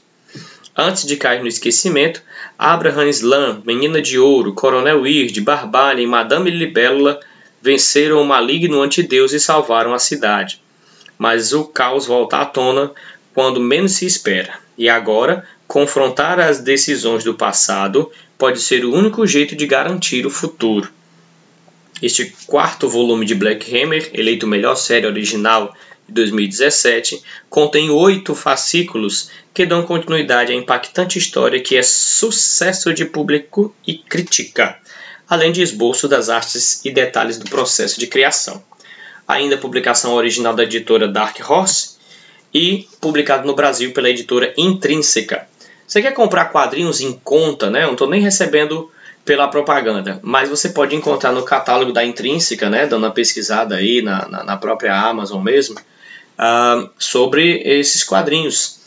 Antes 0.78 1.06
de 1.06 1.18
cair 1.18 1.42
no 1.42 1.48
esquecimento, 1.48 2.22
Abraham 2.58 3.10
Slam, 3.10 3.62
Menina 3.66 4.02
de 4.02 4.18
Ouro, 4.18 4.54
Coronel 4.54 5.02
Weird, 5.02 5.42
Barbalha 5.42 6.02
e 6.02 6.08
Madame 6.08 6.50
Libélula 6.50 7.20
venceram 7.62 8.22
o 8.22 8.26
maligno 8.26 8.82
antideus 8.82 9.34
e 9.34 9.40
salvaram 9.42 9.94
a 9.94 10.00
cidade. 10.00 10.62
Mas 11.18 11.52
o 11.52 11.66
caos 11.66 12.06
volta 12.06 12.38
à 12.38 12.46
tona 12.46 12.92
quando 13.34 13.60
menos 13.60 13.94
se 13.94 14.06
espera. 14.06 14.54
E 14.78 14.88
agora, 14.88 15.46
confrontar 15.68 16.40
as 16.40 16.60
decisões 16.60 17.24
do 17.24 17.34
passado 17.34 18.12
pode 18.38 18.60
ser 18.60 18.86
o 18.86 18.94
único 18.94 19.26
jeito 19.26 19.56
de 19.56 19.66
garantir 19.66 20.26
o 20.26 20.30
futuro. 20.30 20.90
Este 22.02 22.36
quarto 22.46 22.90
volume 22.90 23.26
de 23.26 23.34
Black 23.34 23.74
Hammer, 23.76 24.10
eleito 24.14 24.46
melhor 24.46 24.76
série 24.76 25.08
original 25.08 25.74
de 26.08 26.14
2017, 26.14 27.22
contém 27.50 27.90
oito 27.90 28.36
fascículos 28.36 29.30
que 29.54 29.66
dão 29.66 29.84
continuidade 29.84 30.52
à 30.52 30.56
impactante 30.56 31.18
história 31.18 31.62
que 31.62 31.78
é 31.78 31.82
sucesso 31.82 32.94
de 32.94 33.06
público 33.06 33.74
e 33.88 33.98
crítica, 33.98 34.78
além 35.28 35.52
de 35.52 35.62
esboço 35.62 36.08
das 36.08 36.30
artes 36.30 36.84
e 36.84 36.92
detalhes 36.92 37.38
do 37.38 37.50
processo 37.50 38.00
de 38.00 38.08
criação. 38.08 38.62
Ainda 39.28 39.58
publicação 39.58 40.14
original 40.14 40.54
da 40.54 40.64
editora 40.64 41.08
Dark 41.08 41.40
Horse 41.50 41.96
e 42.54 42.88
publicado 43.02 43.48
no 43.48 43.56
Brasil 43.56 43.92
pela 43.94 44.10
editora 44.10 44.54
Intrínseca. 44.58 45.48
Você 45.88 46.02
quer 46.02 46.14
comprar 46.14 46.46
quadrinhos 46.46 47.02
em 47.02 47.14
conta, 47.24 47.70
né? 47.70 47.84
Eu 47.84 47.88
não 47.88 47.94
estou 47.94 48.10
nem 48.10 48.22
recebendo 48.22 48.90
pela 49.26 49.48
propaganda, 49.48 50.20
mas 50.22 50.50
você 50.50 50.70
pode 50.70 50.96
encontrar 50.96 51.32
no 51.32 51.44
catálogo 51.44 51.92
da 51.92 52.06
Intrínseca, 52.06 52.70
né, 52.70 52.86
dando 52.86 53.06
uma 53.06 53.12
pesquisada 53.12 53.76
aí 53.76 54.04
na, 54.04 54.28
na, 54.28 54.44
na 54.44 54.56
própria 54.56 54.96
Amazon 54.96 55.42
mesmo, 55.42 55.76
uh, 55.76 56.90
sobre 57.00 57.60
esses 57.66 58.04
quadrinhos. 58.04 58.80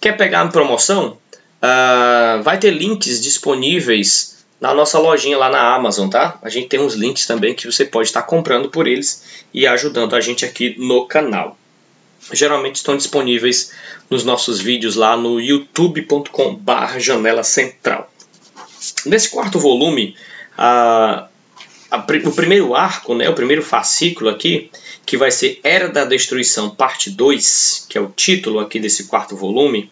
Quer 0.00 0.16
pegar 0.16 0.44
em 0.44 0.50
promoção? 0.50 1.16
Uh, 1.62 2.42
vai 2.42 2.58
ter 2.58 2.72
links 2.72 3.22
disponíveis 3.22 4.44
na 4.60 4.74
nossa 4.74 4.98
lojinha 4.98 5.38
lá 5.38 5.48
na 5.48 5.74
Amazon, 5.74 6.08
tá? 6.08 6.38
A 6.42 6.48
gente 6.48 6.68
tem 6.68 6.80
uns 6.80 6.94
links 6.94 7.26
também 7.26 7.54
que 7.54 7.70
você 7.70 7.84
pode 7.84 8.08
estar 8.08 8.22
comprando 8.22 8.68
por 8.68 8.88
eles 8.88 9.44
e 9.52 9.66
ajudando 9.66 10.16
a 10.16 10.20
gente 10.20 10.44
aqui 10.44 10.74
no 10.76 11.06
canal. 11.06 11.56
Geralmente 12.32 12.76
estão 12.76 12.96
disponíveis 12.96 13.72
nos 14.08 14.24
nossos 14.24 14.60
vídeos 14.60 14.96
lá 14.96 15.16
no 15.16 15.40
youtube.com/janela 15.40 17.42
central. 17.42 18.10
Nesse 19.06 19.30
quarto 19.30 19.58
volume, 19.58 20.14
a, 20.56 21.28
a, 21.90 21.98
o 21.98 22.32
primeiro 22.32 22.74
arco, 22.74 23.14
né, 23.14 23.28
o 23.28 23.34
primeiro 23.34 23.62
fascículo 23.62 24.30
aqui, 24.30 24.70
que 25.04 25.16
vai 25.16 25.30
ser 25.30 25.60
Era 25.62 25.88
da 25.88 26.04
Destruição, 26.04 26.70
parte 26.70 27.10
2, 27.10 27.86
que 27.88 27.98
é 27.98 28.00
o 28.00 28.12
título 28.14 28.58
aqui 28.58 28.80
desse 28.80 29.04
quarto 29.04 29.36
volume, 29.36 29.90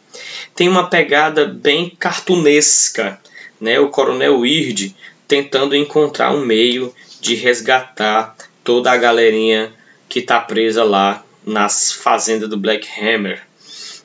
tem 0.55 0.69
uma 0.69 0.89
pegada 0.89 1.47
bem 1.47 1.91
cartunesca. 1.99 3.21
Né, 3.61 3.79
o 3.79 3.91
Coronel 3.91 4.41
Weird 4.41 4.97
tentando 5.29 5.77
encontrar 5.77 6.35
um 6.35 6.45
meio 6.45 6.93
de 7.21 7.37
resgatar 7.37 8.37
toda 8.65 8.91
a 8.91 8.97
galerinha 8.97 9.73
que 10.09 10.19
está 10.19 10.41
presa 10.41 10.83
lá 10.83 11.25
nas 11.45 11.93
fazendas 11.93 12.49
do 12.49 12.57
Black 12.57 12.89
Hammer. 13.01 13.41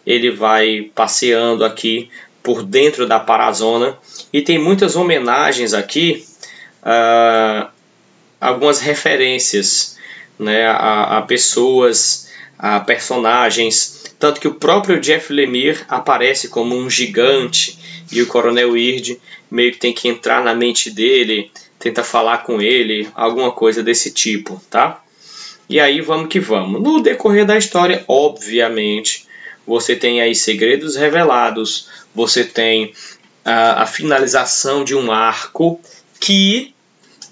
Ele 0.05 0.31
vai 0.31 0.91
passeando 0.95 1.65
aqui 1.65 2.09
por 2.41 2.63
dentro 2.63 3.05
da 3.05 3.19
Parazona 3.19 3.97
e 4.31 4.41
tem 4.41 4.57
muitas 4.57 4.95
homenagens 4.95 5.73
aqui, 5.73 6.25
uh, 6.81 7.67
algumas 8.39 8.79
referências 8.79 9.97
né, 10.39 10.65
a, 10.67 11.17
a, 11.17 11.21
pessoas, 11.23 12.29
a 12.57 12.79
personagens, 12.79 14.13
tanto 14.19 14.39
que 14.39 14.47
o 14.47 14.55
próprio 14.55 14.99
Jeff 14.99 15.31
Lemire 15.31 15.79
aparece 15.89 16.47
como 16.47 16.75
um 16.75 16.89
gigante 16.89 17.77
e 18.11 18.21
o 18.21 18.27
Coronel 18.27 18.71
Weird 18.71 19.19
meio 19.49 19.71
que 19.71 19.79
tem 19.79 19.93
que 19.93 20.07
entrar 20.07 20.43
na 20.43 20.53
mente 20.53 20.89
dele, 20.89 21.51
tenta 21.79 22.03
falar 22.03 22.39
com 22.39 22.61
ele, 22.61 23.09
alguma 23.15 23.51
coisa 23.51 23.83
desse 23.83 24.11
tipo, 24.11 24.61
tá? 24.69 25.01
E 25.69 25.79
aí 25.79 25.99
vamos 26.01 26.29
que 26.29 26.39
vamos. 26.39 26.81
No 26.81 27.01
decorrer 27.01 27.45
da 27.45 27.57
história, 27.57 28.03
obviamente, 28.07 29.25
você 29.65 29.95
tem 29.95 30.21
aí 30.21 30.33
segredos 30.33 30.95
revelados, 30.95 31.89
você 32.15 32.43
tem 32.43 32.93
a, 33.43 33.83
a 33.83 33.85
finalização 33.85 34.83
de 34.83 34.95
um 34.95 35.11
arco 35.11 35.79
que, 36.19 36.73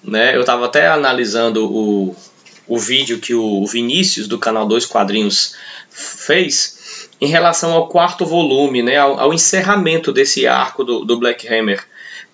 né, 0.03 0.35
eu 0.35 0.41
estava 0.41 0.65
até 0.65 0.87
analisando 0.87 1.65
o, 1.65 2.15
o 2.67 2.77
vídeo 2.77 3.19
que 3.19 3.33
o 3.33 3.65
Vinícius 3.65 4.27
do 4.27 4.37
canal 4.37 4.67
2 4.67 4.85
Quadrinhos 4.85 5.55
fez 5.89 7.09
em 7.21 7.27
relação 7.27 7.71
ao 7.71 7.87
quarto 7.87 8.25
volume, 8.25 8.81
né, 8.83 8.97
ao, 8.97 9.17
ao 9.19 9.33
encerramento 9.33 10.11
desse 10.11 10.45
arco 10.45 10.83
do, 10.83 11.05
do 11.05 11.17
Black 11.17 11.47
Hammer. 11.47 11.83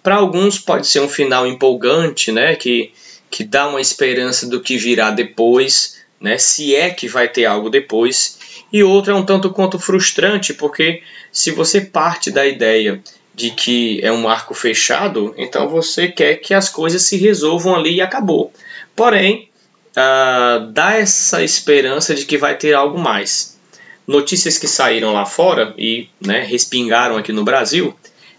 Para 0.01 0.15
alguns 0.15 0.57
pode 0.57 0.87
ser 0.87 0.99
um 0.99 1.09
final 1.09 1.45
empolgante, 1.45 2.31
né, 2.31 2.55
que, 2.55 2.91
que 3.31 3.45
dá 3.45 3.67
uma 3.67 3.79
esperança 3.79 4.47
do 4.47 4.59
que 4.59 4.77
virá 4.77 5.09
depois, 5.09 6.01
né, 6.19 6.37
se 6.37 6.75
é 6.75 6.89
que 6.89 7.07
vai 7.07 7.29
ter 7.29 7.45
algo 7.45 7.69
depois 7.69 8.37
e 8.71 8.83
outra 8.83 9.13
é 9.13 9.15
um 9.15 9.25
tanto 9.25 9.49
quanto 9.49 9.79
frustrante, 9.79 10.53
porque 10.53 11.01
se 11.31 11.49
você 11.51 11.81
parte 11.81 12.29
da 12.29 12.45
ideia 12.45 13.01
de 13.33 13.51
que 13.51 13.99
é 14.03 14.11
um 14.11 14.27
arco 14.27 14.53
fechado, 14.53 15.33
então 15.37 15.67
você 15.67 16.09
quer 16.09 16.35
que 16.35 16.53
as 16.53 16.69
coisas 16.69 17.01
se 17.01 17.17
resolvam 17.17 17.75
ali 17.75 17.95
e 17.95 18.01
acabou. 18.01 18.51
Porém, 18.95 19.49
uh, 19.91 20.67
dá 20.71 20.97
essa 20.97 21.41
esperança 21.41 22.13
de 22.13 22.25
que 22.25 22.37
vai 22.37 22.57
ter 22.57 22.73
algo 22.73 22.99
mais. 22.99 23.57
Notícias 24.05 24.57
que 24.57 24.67
saíram 24.67 25.13
lá 25.13 25.25
fora 25.25 25.73
e 25.77 26.09
né, 26.19 26.41
respingaram 26.41 27.17
aqui 27.17 27.31
no 27.31 27.43
Brasil 27.43 27.95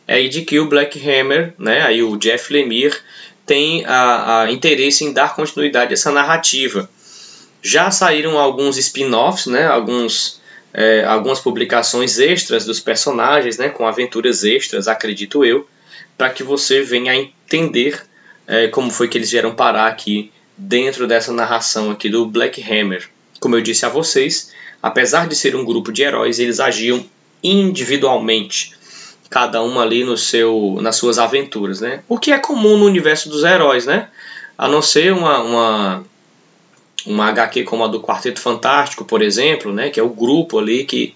é 0.06 0.22
de 0.28 0.42
que 0.42 0.58
o 0.58 0.68
Black 0.68 0.98
Hammer, 0.98 1.54
né, 1.58 1.82
aí 1.82 2.02
o 2.02 2.16
Jeff 2.16 2.52
Lemire, 2.52 2.96
tem 3.52 3.84
a, 3.84 4.44
a 4.44 4.50
interesse 4.50 5.04
em 5.04 5.12
dar 5.12 5.36
continuidade 5.36 5.90
a 5.90 5.92
essa 5.92 6.10
narrativa. 6.10 6.88
Já 7.60 7.90
saíram 7.90 8.38
alguns 8.38 8.78
spin-offs, 8.78 9.44
né, 9.44 9.66
alguns, 9.66 10.40
é, 10.72 11.04
algumas 11.04 11.38
publicações 11.38 12.18
extras 12.18 12.64
dos 12.64 12.80
personagens, 12.80 13.58
né, 13.58 13.68
com 13.68 13.86
aventuras 13.86 14.42
extras, 14.42 14.88
acredito 14.88 15.44
eu, 15.44 15.68
para 16.16 16.30
que 16.30 16.42
você 16.42 16.80
venha 16.80 17.12
a 17.12 17.16
entender 17.16 18.02
é, 18.46 18.68
como 18.68 18.90
foi 18.90 19.06
que 19.06 19.18
eles 19.18 19.30
vieram 19.30 19.54
parar 19.54 19.86
aqui 19.86 20.32
dentro 20.56 21.06
dessa 21.06 21.30
narração 21.30 21.90
aqui 21.90 22.08
do 22.08 22.24
Black 22.24 22.58
Hammer. 22.62 23.06
Como 23.38 23.54
eu 23.54 23.60
disse 23.60 23.84
a 23.84 23.90
vocês, 23.90 24.50
apesar 24.82 25.28
de 25.28 25.36
ser 25.36 25.54
um 25.54 25.62
grupo 25.62 25.92
de 25.92 26.00
heróis, 26.00 26.38
eles 26.38 26.58
agiam 26.58 27.04
individualmente 27.44 28.72
cada 29.32 29.62
um 29.62 29.80
ali 29.80 30.04
no 30.04 30.18
seu, 30.18 30.78
nas 30.82 30.96
suas 30.96 31.18
aventuras, 31.18 31.80
né? 31.80 32.02
O 32.06 32.18
que 32.18 32.30
é 32.30 32.38
comum 32.38 32.76
no 32.76 32.84
universo 32.84 33.30
dos 33.30 33.42
heróis, 33.42 33.86
né? 33.86 34.08
A 34.58 34.68
não 34.68 34.82
ser 34.82 35.10
uma, 35.10 35.40
uma, 35.40 36.04
uma 37.06 37.28
HQ 37.28 37.64
como 37.64 37.82
a 37.82 37.88
do 37.88 37.98
Quarteto 37.98 38.38
Fantástico, 38.38 39.06
por 39.06 39.22
exemplo, 39.22 39.72
né? 39.72 39.88
Que 39.88 39.98
é 39.98 40.02
o 40.02 40.10
grupo 40.10 40.58
ali 40.58 40.84
que, 40.84 41.14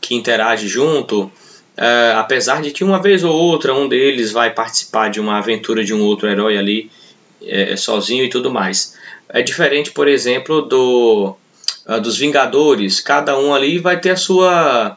que 0.00 0.14
interage 0.14 0.66
junto. 0.66 1.30
É, 1.76 2.14
apesar 2.16 2.62
de 2.62 2.70
que 2.70 2.82
uma 2.82 3.02
vez 3.02 3.22
ou 3.22 3.36
outra 3.36 3.74
um 3.74 3.86
deles 3.86 4.32
vai 4.32 4.48
participar 4.48 5.10
de 5.10 5.20
uma 5.20 5.36
aventura 5.36 5.84
de 5.84 5.92
um 5.92 6.00
outro 6.00 6.26
herói 6.26 6.56
ali 6.56 6.90
é, 7.42 7.76
sozinho 7.76 8.24
e 8.24 8.30
tudo 8.30 8.50
mais. 8.50 8.96
É 9.28 9.42
diferente, 9.42 9.90
por 9.90 10.08
exemplo, 10.08 10.62
do 10.62 11.36
uh, 11.86 12.00
dos 12.00 12.16
Vingadores. 12.16 12.98
Cada 12.98 13.38
um 13.38 13.54
ali 13.54 13.78
vai 13.78 14.00
ter 14.00 14.10
a 14.10 14.16
sua 14.16 14.96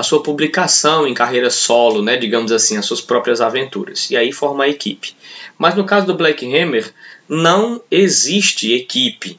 a 0.00 0.02
sua 0.02 0.22
publicação 0.22 1.06
em 1.06 1.12
carreira 1.12 1.50
solo, 1.50 2.00
né, 2.02 2.16
digamos 2.16 2.50
assim, 2.50 2.78
as 2.78 2.86
suas 2.86 3.02
próprias 3.02 3.42
aventuras. 3.42 4.10
E 4.10 4.16
aí 4.16 4.32
forma 4.32 4.64
a 4.64 4.68
equipe. 4.68 5.14
Mas 5.58 5.74
no 5.74 5.84
caso 5.84 6.06
do 6.06 6.14
Black 6.14 6.42
Hammer, 6.46 6.90
não 7.28 7.82
existe 7.90 8.72
equipe, 8.72 9.36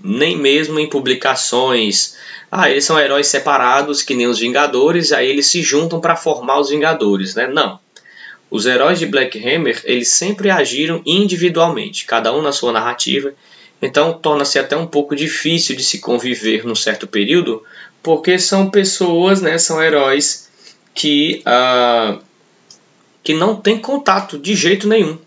nem 0.00 0.38
mesmo 0.38 0.78
em 0.78 0.88
publicações. 0.88 2.16
Ah, 2.48 2.70
eles 2.70 2.84
são 2.84 2.96
heróis 2.96 3.26
separados, 3.26 4.02
que 4.02 4.14
nem 4.14 4.28
os 4.28 4.38
Vingadores, 4.38 5.10
aí 5.10 5.28
eles 5.28 5.48
se 5.48 5.62
juntam 5.62 6.00
para 6.00 6.14
formar 6.14 6.60
os 6.60 6.70
Vingadores, 6.70 7.34
né? 7.34 7.48
Não. 7.48 7.80
Os 8.48 8.66
heróis 8.66 9.00
de 9.00 9.06
Black 9.06 9.36
Hammer, 9.36 9.82
eles 9.82 10.10
sempre 10.10 10.48
agiram 10.48 11.02
individualmente, 11.04 12.06
cada 12.06 12.32
um 12.32 12.40
na 12.40 12.52
sua 12.52 12.70
narrativa. 12.70 13.34
Então 13.84 14.14
torna-se 14.14 14.58
até 14.58 14.74
um 14.74 14.86
pouco 14.86 15.14
difícil 15.14 15.76
de 15.76 15.84
se 15.84 15.98
conviver 16.00 16.64
num 16.64 16.74
certo 16.74 17.06
período, 17.06 17.62
porque 18.02 18.38
são 18.38 18.70
pessoas, 18.70 19.42
né, 19.42 19.58
são 19.58 19.82
heróis 19.82 20.48
que, 20.94 21.42
uh, 21.46 22.18
que 23.22 23.34
não 23.34 23.56
têm 23.56 23.78
contato 23.78 24.38
de 24.38 24.54
jeito 24.54 24.88
nenhum. 24.88 25.18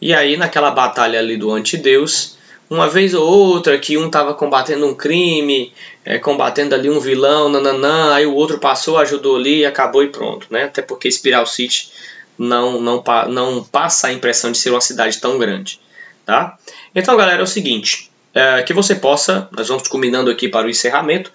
E 0.00 0.14
aí, 0.14 0.36
naquela 0.36 0.70
batalha 0.70 1.18
ali 1.18 1.36
do 1.36 1.50
antideus, 1.50 2.38
uma 2.70 2.88
vez 2.88 3.12
ou 3.12 3.28
outra 3.28 3.76
que 3.76 3.98
um 3.98 4.06
estava 4.06 4.34
combatendo 4.34 4.86
um 4.86 4.94
crime, 4.94 5.72
é, 6.04 6.16
combatendo 6.16 6.76
ali 6.76 6.88
um 6.88 7.00
vilão, 7.00 7.48
nananã, 7.48 8.14
aí 8.14 8.24
o 8.24 8.34
outro 8.34 8.58
passou, 8.58 8.98
ajudou 8.98 9.36
ali 9.36 9.58
e 9.58 9.66
acabou 9.66 10.04
e 10.04 10.08
pronto, 10.08 10.46
né? 10.48 10.64
Até 10.64 10.80
porque 10.80 11.10
Spiral 11.10 11.44
City 11.44 11.90
não, 12.38 12.80
não, 12.80 13.02
não 13.28 13.64
passa 13.64 14.06
a 14.06 14.12
impressão 14.12 14.52
de 14.52 14.58
ser 14.58 14.70
uma 14.70 14.80
cidade 14.80 15.18
tão 15.18 15.36
grande, 15.38 15.80
tá? 16.24 16.58
Então, 16.94 17.16
galera, 17.16 17.40
é 17.40 17.42
o 17.42 17.46
seguinte, 17.46 18.10
é, 18.34 18.62
que 18.62 18.72
você 18.72 18.94
possa, 18.94 19.48
nós 19.52 19.68
vamos 19.68 19.88
combinando 19.88 20.30
aqui 20.30 20.48
para 20.48 20.66
o 20.66 20.70
encerramento, 20.70 21.32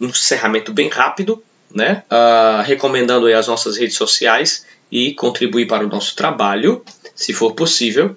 um 0.00 0.06
encerramento 0.06 0.72
bem 0.72 0.88
rápido, 0.88 1.42
né? 1.74 2.02
Uh, 2.10 2.62
recomendando 2.62 3.26
as 3.26 3.46
nossas 3.46 3.76
redes 3.76 3.96
sociais 3.96 4.66
e 4.90 5.12
contribuir 5.14 5.66
para 5.66 5.84
o 5.84 5.88
nosso 5.88 6.16
trabalho, 6.16 6.82
se 7.14 7.34
for 7.34 7.52
possível, 7.52 8.16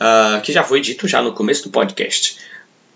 uh, 0.00 0.40
que 0.42 0.52
já 0.52 0.62
foi 0.62 0.80
dito 0.80 1.08
já 1.08 1.20
no 1.20 1.32
começo 1.32 1.64
do 1.64 1.70
podcast. 1.70 2.38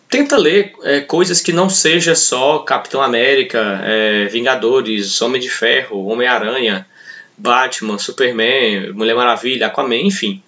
Tenta 0.08 0.36
ler 0.36 0.72
é, 0.84 1.00
coisas 1.00 1.40
que 1.40 1.52
não 1.52 1.68
seja 1.68 2.14
só 2.14 2.60
Capitão 2.60 3.02
América, 3.02 3.80
é, 3.82 4.26
Vingadores, 4.26 5.20
Homem 5.20 5.40
de 5.40 5.50
Ferro, 5.50 6.06
Homem-Aranha, 6.06 6.86
Batman, 7.36 7.98
Superman, 7.98 8.92
Mulher 8.92 9.16
Maravilha, 9.16 9.66
Aquaman, 9.66 9.96
enfim. 9.96 10.40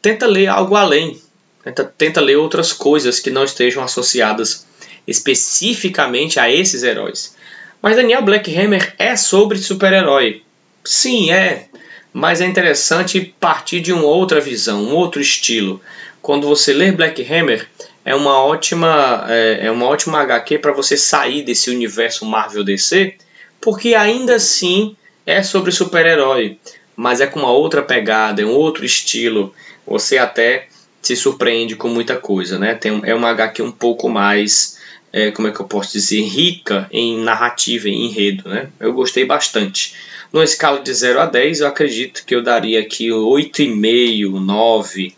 Tenta 0.00 0.26
ler 0.26 0.46
algo 0.46 0.74
além. 0.76 1.20
Tenta, 1.66 1.84
tenta 1.84 2.20
ler 2.20 2.36
outras 2.36 2.72
coisas 2.72 3.18
que 3.18 3.28
não 3.28 3.42
estejam 3.42 3.82
associadas 3.82 4.64
especificamente 5.04 6.38
a 6.38 6.48
esses 6.48 6.84
heróis. 6.84 7.34
Mas 7.82 7.96
Daniel 7.96 8.22
Black 8.22 8.56
Hammer 8.56 8.94
é 8.96 9.16
sobre 9.16 9.58
super-herói. 9.58 10.42
Sim, 10.84 11.32
é. 11.32 11.66
Mas 12.12 12.40
é 12.40 12.46
interessante 12.46 13.34
partir 13.40 13.80
de 13.80 13.92
uma 13.92 14.04
outra 14.04 14.40
visão, 14.40 14.84
um 14.84 14.94
outro 14.94 15.20
estilo. 15.20 15.80
Quando 16.22 16.46
você 16.46 16.72
lê 16.72 16.92
Black 16.92 17.20
Hammer, 17.22 17.68
é 18.04 18.14
uma 18.14 18.38
ótima, 18.44 19.26
é, 19.28 19.66
é 19.66 19.70
uma 19.72 19.86
ótima 19.86 20.20
HQ 20.20 20.60
para 20.60 20.70
você 20.70 20.96
sair 20.96 21.42
desse 21.42 21.68
universo 21.68 22.24
Marvel 22.24 22.62
DC, 22.62 23.16
porque 23.60 23.96
ainda 23.96 24.36
assim 24.36 24.96
é 25.26 25.42
sobre 25.42 25.72
super-herói, 25.72 26.60
mas 26.94 27.20
é 27.20 27.26
com 27.26 27.40
uma 27.40 27.50
outra 27.50 27.82
pegada, 27.82 28.40
é 28.40 28.46
um 28.46 28.54
outro 28.54 28.84
estilo. 28.84 29.52
Você 29.84 30.16
até 30.16 30.68
se 31.06 31.16
surpreende 31.16 31.76
com 31.76 31.88
muita 31.88 32.16
coisa, 32.16 32.58
né? 32.58 32.74
Tem, 32.74 33.00
é 33.04 33.14
uma 33.14 33.30
HQ 33.30 33.62
um 33.62 33.72
pouco 33.72 34.08
mais 34.08 34.76
é, 35.12 35.30
como 35.30 35.48
é 35.48 35.50
que 35.50 35.60
eu 35.60 35.66
posso 35.66 35.92
dizer, 35.92 36.20
rica 36.22 36.86
em 36.90 37.18
narrativa, 37.18 37.88
em 37.88 38.06
enredo, 38.06 38.48
né? 38.48 38.68
Eu 38.78 38.92
gostei 38.92 39.24
bastante. 39.24 39.94
Numa 40.32 40.44
escala 40.44 40.80
de 40.80 40.92
0 40.92 41.20
a 41.20 41.26
10, 41.26 41.60
eu 41.60 41.66
acredito 41.68 42.24
que 42.26 42.34
eu 42.34 42.42
daria 42.42 42.80
aqui 42.80 43.08
8,5, 43.08 44.38
9, 44.38 45.14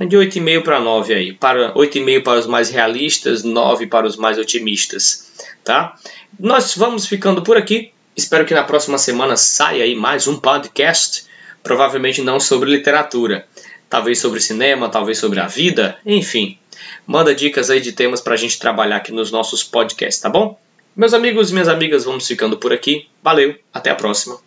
de 0.00 0.16
8,5 0.16 0.62
para 0.62 0.80
9 0.80 1.14
aí. 1.14 1.32
Para 1.32 1.72
8,5 1.72 2.22
para 2.22 2.38
os 2.38 2.46
mais 2.46 2.68
realistas, 2.68 3.42
9 3.42 3.86
para 3.86 4.06
os 4.06 4.16
mais 4.16 4.36
otimistas, 4.38 5.32
tá? 5.64 5.96
Nós 6.38 6.74
vamos 6.76 7.06
ficando 7.06 7.42
por 7.42 7.56
aqui. 7.56 7.92
Espero 8.14 8.44
que 8.44 8.52
na 8.52 8.64
próxima 8.64 8.98
semana 8.98 9.36
saia 9.36 9.84
aí 9.84 9.94
mais 9.94 10.26
um 10.26 10.36
podcast, 10.36 11.24
provavelmente 11.62 12.20
não 12.20 12.38
sobre 12.38 12.68
literatura, 12.68 13.46
talvez 13.88 14.18
sobre 14.18 14.40
cinema, 14.40 14.88
talvez 14.88 15.18
sobre 15.18 15.40
a 15.40 15.46
vida, 15.46 15.98
enfim. 16.04 16.58
Manda 17.06 17.34
dicas 17.34 17.70
aí 17.70 17.80
de 17.80 17.92
temas 17.92 18.20
para 18.20 18.34
a 18.34 18.36
gente 18.36 18.58
trabalhar 18.58 18.96
aqui 18.96 19.12
nos 19.12 19.30
nossos 19.30 19.64
podcasts, 19.64 20.20
tá 20.20 20.28
bom? 20.28 20.58
Meus 20.94 21.14
amigos 21.14 21.50
e 21.50 21.52
minhas 21.52 21.68
amigas, 21.68 22.04
vamos 22.04 22.26
ficando 22.26 22.56
por 22.56 22.72
aqui. 22.72 23.06
Valeu, 23.22 23.56
até 23.72 23.90
a 23.90 23.94
próxima 23.94 24.38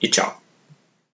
e 0.00 0.08
tchau. 0.08 0.43